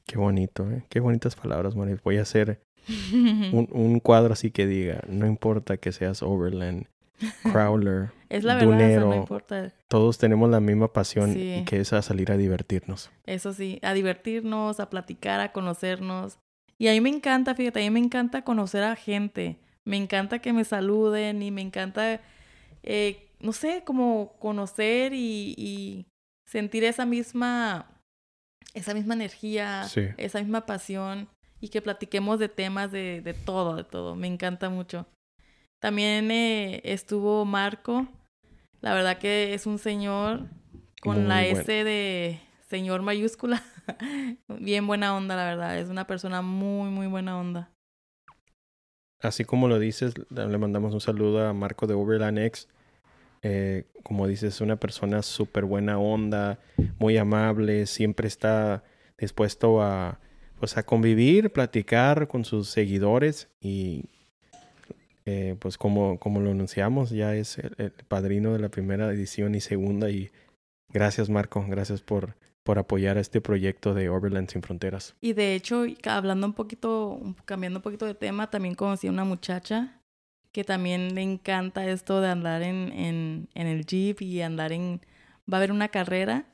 [0.05, 0.85] qué bonito, ¿eh?
[0.91, 1.97] Qué bonitas palabras, María.
[2.05, 2.61] Voy a hacer
[3.13, 6.87] un, un cuadro así que diga, no importa que seas Overland,
[7.43, 9.09] Crawler, es la verdad, o sea, dunero.
[9.09, 9.73] no importa.
[9.89, 11.55] todos tenemos la misma pasión Sí.
[11.61, 13.11] y que es a salir a divertirnos.
[13.27, 16.39] Eso sí, a divertirnos, a platicar, a conocernos.
[16.79, 19.59] Y a mí me encanta, fíjate, a mí me encanta conocer a gente.
[19.85, 22.21] Me encanta que me saluden y me encanta,
[22.83, 26.07] eh, no sé, como conocer y, y
[26.49, 27.87] sentir esa misma,
[28.75, 30.03] esa misma energía, Sí.
[30.17, 31.29] esa misma pasión
[31.61, 34.15] y que platiquemos de temas de, de todo, de todo.
[34.17, 35.07] Me encanta mucho.
[35.81, 38.07] También eh, estuvo Marco.
[38.81, 40.49] La verdad que es un señor
[41.01, 41.61] con Muy la bueno.
[41.61, 43.63] S de señor mayúscula.
[44.49, 45.79] Bien buena onda, la verdad.
[45.79, 47.71] Es una persona muy, muy buena onda.
[49.23, 52.69] Así como lo dices, le mandamos un saludo a Marco de Overland X.
[53.43, 56.59] Eh, como dices, es una persona súper buena onda,
[56.99, 58.85] muy amable, siempre está
[59.19, 60.21] dispuesto a,
[60.59, 64.05] pues, a convivir, platicar con sus seguidores y
[65.31, 69.61] eh, pues como, como lo anunciamos, ya es el, padrino de la primera edición y
[69.61, 70.31] segunda y
[70.89, 75.15] gracias Marco, gracias por, por apoyar este proyecto de Overland Sin Fronteras.
[75.21, 79.25] Y de hecho, hablando un poquito, cambiando un poquito de tema, también conocí a una
[79.25, 80.01] muchacha
[80.51, 85.01] que también le encanta esto de andar en, en, en el Jeep y andar en...
[85.51, 86.45] Va a haber una carrera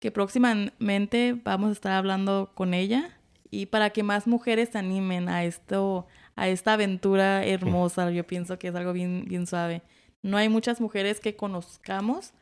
[0.00, 3.16] que próximamente vamos a estar hablando con ella
[3.48, 6.06] y para que más mujeres se animen a esto,
[6.40, 9.82] a esta aventura hermosa, yo pienso que es algo bien, bien suave.
[10.22, 12.32] No hay muchas mujeres que conozcamos,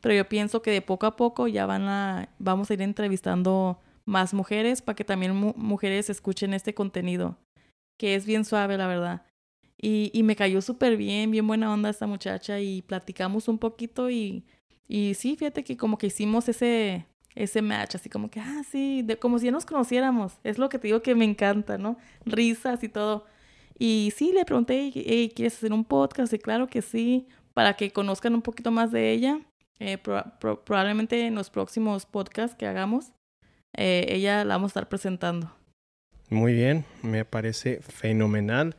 [0.00, 3.80] pero yo pienso que de poco a poco ya van a, vamos a ir entrevistando
[4.04, 7.36] más mujeres para que también mu- mujeres escuchen este contenido,
[7.98, 9.22] que es bien suave, la verdad.
[9.80, 14.10] Y, y me cayó súper bien, bien buena onda esta muchacha y platicamos un poquito
[14.10, 14.44] y,
[14.88, 19.02] y sí, fíjate que como que hicimos ese, ese match, así como que, ah, sí,
[19.02, 20.32] de, como si ya nos conociéramos.
[20.42, 21.96] Es lo que te digo que me encanta, ¿no?
[22.24, 23.26] Risas y todo.
[23.78, 26.32] Y sí, le pregunté, "Hey, ¿quieres hacer un podcast?
[26.32, 29.40] Y claro que sí, para que conozcan un poquito más de ella.
[29.80, 33.12] Eh, pro- pro- probablemente en los próximos podcasts que hagamos,
[33.76, 35.54] eh, ella la vamos a estar presentando.
[36.30, 38.74] Muy bien, me parece fenomenal.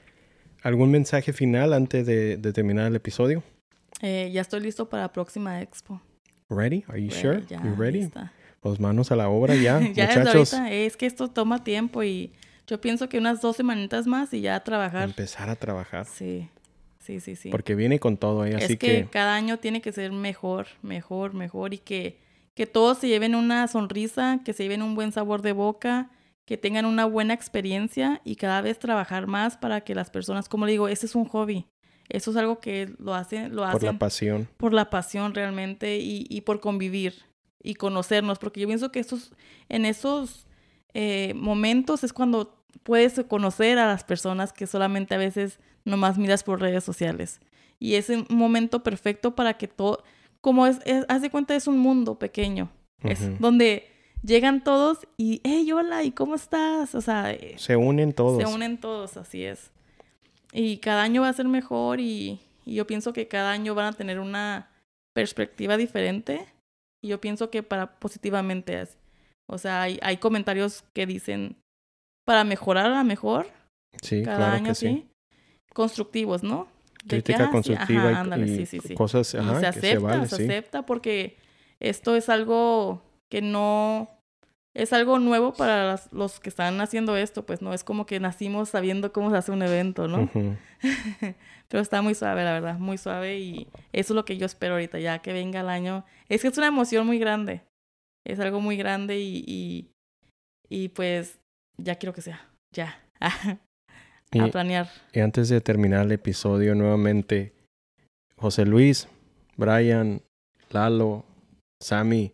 [0.61, 3.41] ¿Algún mensaje final antes de, de terminar el episodio?
[4.01, 6.01] Eh, ya estoy listo para la próxima expo.
[6.49, 6.83] Ready?
[6.89, 7.43] Are you sure?
[7.47, 8.01] Ya, You ready?
[8.01, 8.33] lista.
[8.59, 10.53] Pues manos a la obra ya, ya muchachos.
[10.53, 12.33] ahorita, es que esto toma tiempo y
[12.69, 15.03] yo pienso que unas dos semanitas más y ya a trabajar.
[15.05, 16.05] Empezar a trabajar.
[16.05, 16.49] Sí,
[16.99, 17.49] sí, sí, sí.
[17.49, 20.67] Porque viene con todo ahí, así es que, que, cada año tiene que ser mejor,
[20.83, 22.19] mejor, mejor y que,
[22.53, 26.11] que todos se lleven una sonrisa, que se lleven un buen sabor de boca,
[26.45, 30.67] que tengan una buena experiencia y cada vez trabajar más para que las personas, como
[30.67, 31.65] le digo, ese es un hobby.
[32.07, 34.47] Eso es algo que lo hacen, lo por hacen la pasión.
[34.57, 37.25] por la pasión realmente y, y por convivir
[37.61, 39.31] y conocernos, porque yo pienso que estos,
[39.67, 40.47] en esos
[40.93, 46.43] eh, momentos es cuando puedes conocer a las personas que solamente a veces nomás miras
[46.43, 47.39] por redes sociales.
[47.79, 50.03] Y es un momento perfecto para que todo,
[50.41, 52.69] como es, es haz de cuenta, es un mundo pequeño,
[53.03, 53.37] es Ujú.
[53.39, 53.87] donde
[54.23, 56.93] llegan todos y, hey, hola, ¿y cómo estás?
[56.95, 58.41] O sea, Se unen todos.
[58.41, 59.71] se unen todos, así es.
[60.51, 63.85] Y cada año va a ser mejor y, y yo pienso que cada año van
[63.85, 64.69] a tener una
[65.13, 66.45] perspectiva diferente.
[67.01, 68.97] Y yo pienso que para positivamente es.
[69.47, 71.55] O sea, hay, hay comentarios que dicen
[72.29, 73.47] para mejorar a la mejor
[74.03, 74.85] Sí, cada claro año, que sí.
[74.87, 75.07] sí.
[75.73, 76.67] Constructivos, ¿no?
[77.03, 78.93] De que, Crítica sí, constructiva ajá, y- ándale, y, sí, sí, sí.
[78.93, 81.37] cosas Y ajá, se que acepta, se vale, se acepta porque
[81.79, 83.01] esto es algo
[83.31, 84.09] que no
[84.75, 88.19] es algo nuevo para las- los que están haciendo esto, pues no es como que
[88.19, 90.29] nacimos sabiendo cómo se hace un evento, ¿no?
[91.67, 94.73] Pero está muy suave, la verdad, muy suave y eso es lo que yo espero
[94.75, 96.05] ahorita, ya que venga el año.
[96.27, 97.63] Es que es una emoción muy grande,
[98.23, 99.89] es algo muy grande y, y,
[100.69, 101.39] y pues
[101.83, 103.59] ya quiero que sea, ya, a
[104.31, 104.89] Y, planear.
[105.13, 107.53] y antes de terminar el episodio, nuevamente,
[108.37, 109.07] José Luis,
[109.57, 110.21] Brian,
[110.69, 111.25] Lalo,
[111.81, 112.33] Sammy,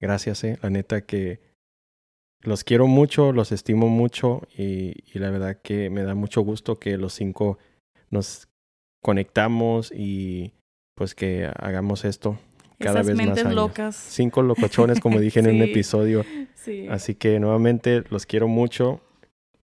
[0.00, 0.58] gracias, eh.
[0.62, 1.40] La neta que
[2.42, 6.78] los quiero mucho, los estimo mucho y, y la verdad que me da mucho gusto
[6.78, 7.58] que los cinco
[8.10, 8.48] nos
[9.02, 10.52] conectamos y
[10.94, 12.38] pues que hagamos esto
[12.84, 13.54] cada Esas vez más mentes años.
[13.56, 13.96] locas.
[13.96, 16.24] Cinco locochones, como dije en un episodio.
[16.54, 16.86] Sí.
[16.88, 19.00] Así que nuevamente los quiero mucho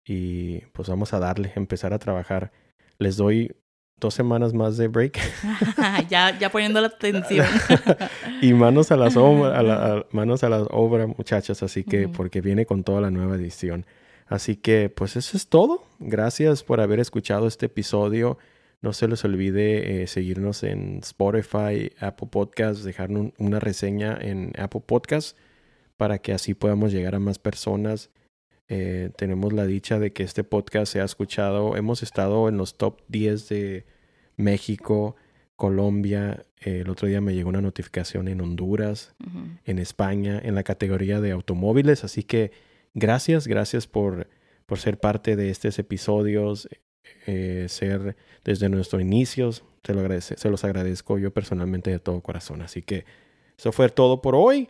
[0.05, 2.53] y pues vamos a darle, empezar a trabajar.
[2.99, 3.53] Les doy
[3.99, 5.19] dos semanas más de break
[6.09, 7.47] ya, ya poniendo la atención.
[8.43, 11.63] y manos a las obras, a la- a- manos a las obras, muchachas.
[11.63, 13.87] Así que porque viene con toda la nueva edición.
[14.27, 15.85] Así que pues eso es todo.
[15.99, 18.39] Gracias por haber escuchado este episodio.
[18.83, 24.53] No se les olvide eh, seguirnos en Spotify, Apple Podcasts, dejar un- una reseña en
[24.59, 25.37] Apple Podcasts
[25.97, 28.11] para que así podamos llegar a más personas.
[28.69, 31.77] Eh, tenemos la dicha de que este podcast se ha escuchado.
[31.77, 33.85] Hemos estado en los top 10 de
[34.37, 35.17] México,
[35.57, 36.47] Colombia.
[36.61, 39.15] Eh, el otro día me llegó una notificación en Honduras,
[39.67, 42.05] en España, en la categoría de automóviles.
[42.05, 42.53] Así que
[42.95, 44.29] gracias, gracias por,
[44.67, 46.69] por ser parte de estos episodios,
[47.27, 49.65] eh, ser desde nuestros inicios.
[49.85, 52.63] Se, lo agradece- se los agradezco yo personalmente de todo corazón.
[52.63, 53.05] Así que
[53.59, 54.69] eso fue todo por hoy.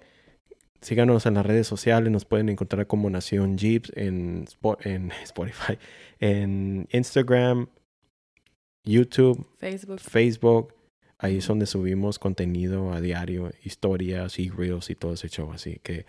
[0.80, 4.46] Síganos en las redes sociales, nos pueden encontrar como Nación Jeeps en,
[4.84, 5.78] en Spotify,
[6.20, 7.68] en Instagram,
[8.84, 10.00] YouTube, Facebook.
[10.00, 10.74] Facebook.
[11.18, 15.52] Ahí es donde subimos contenido a diario, historias y reels y todo ese show.
[15.52, 16.06] Así que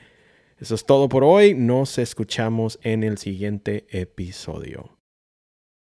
[0.57, 1.53] eso es todo por hoy.
[1.53, 4.97] Nos escuchamos en el siguiente episodio.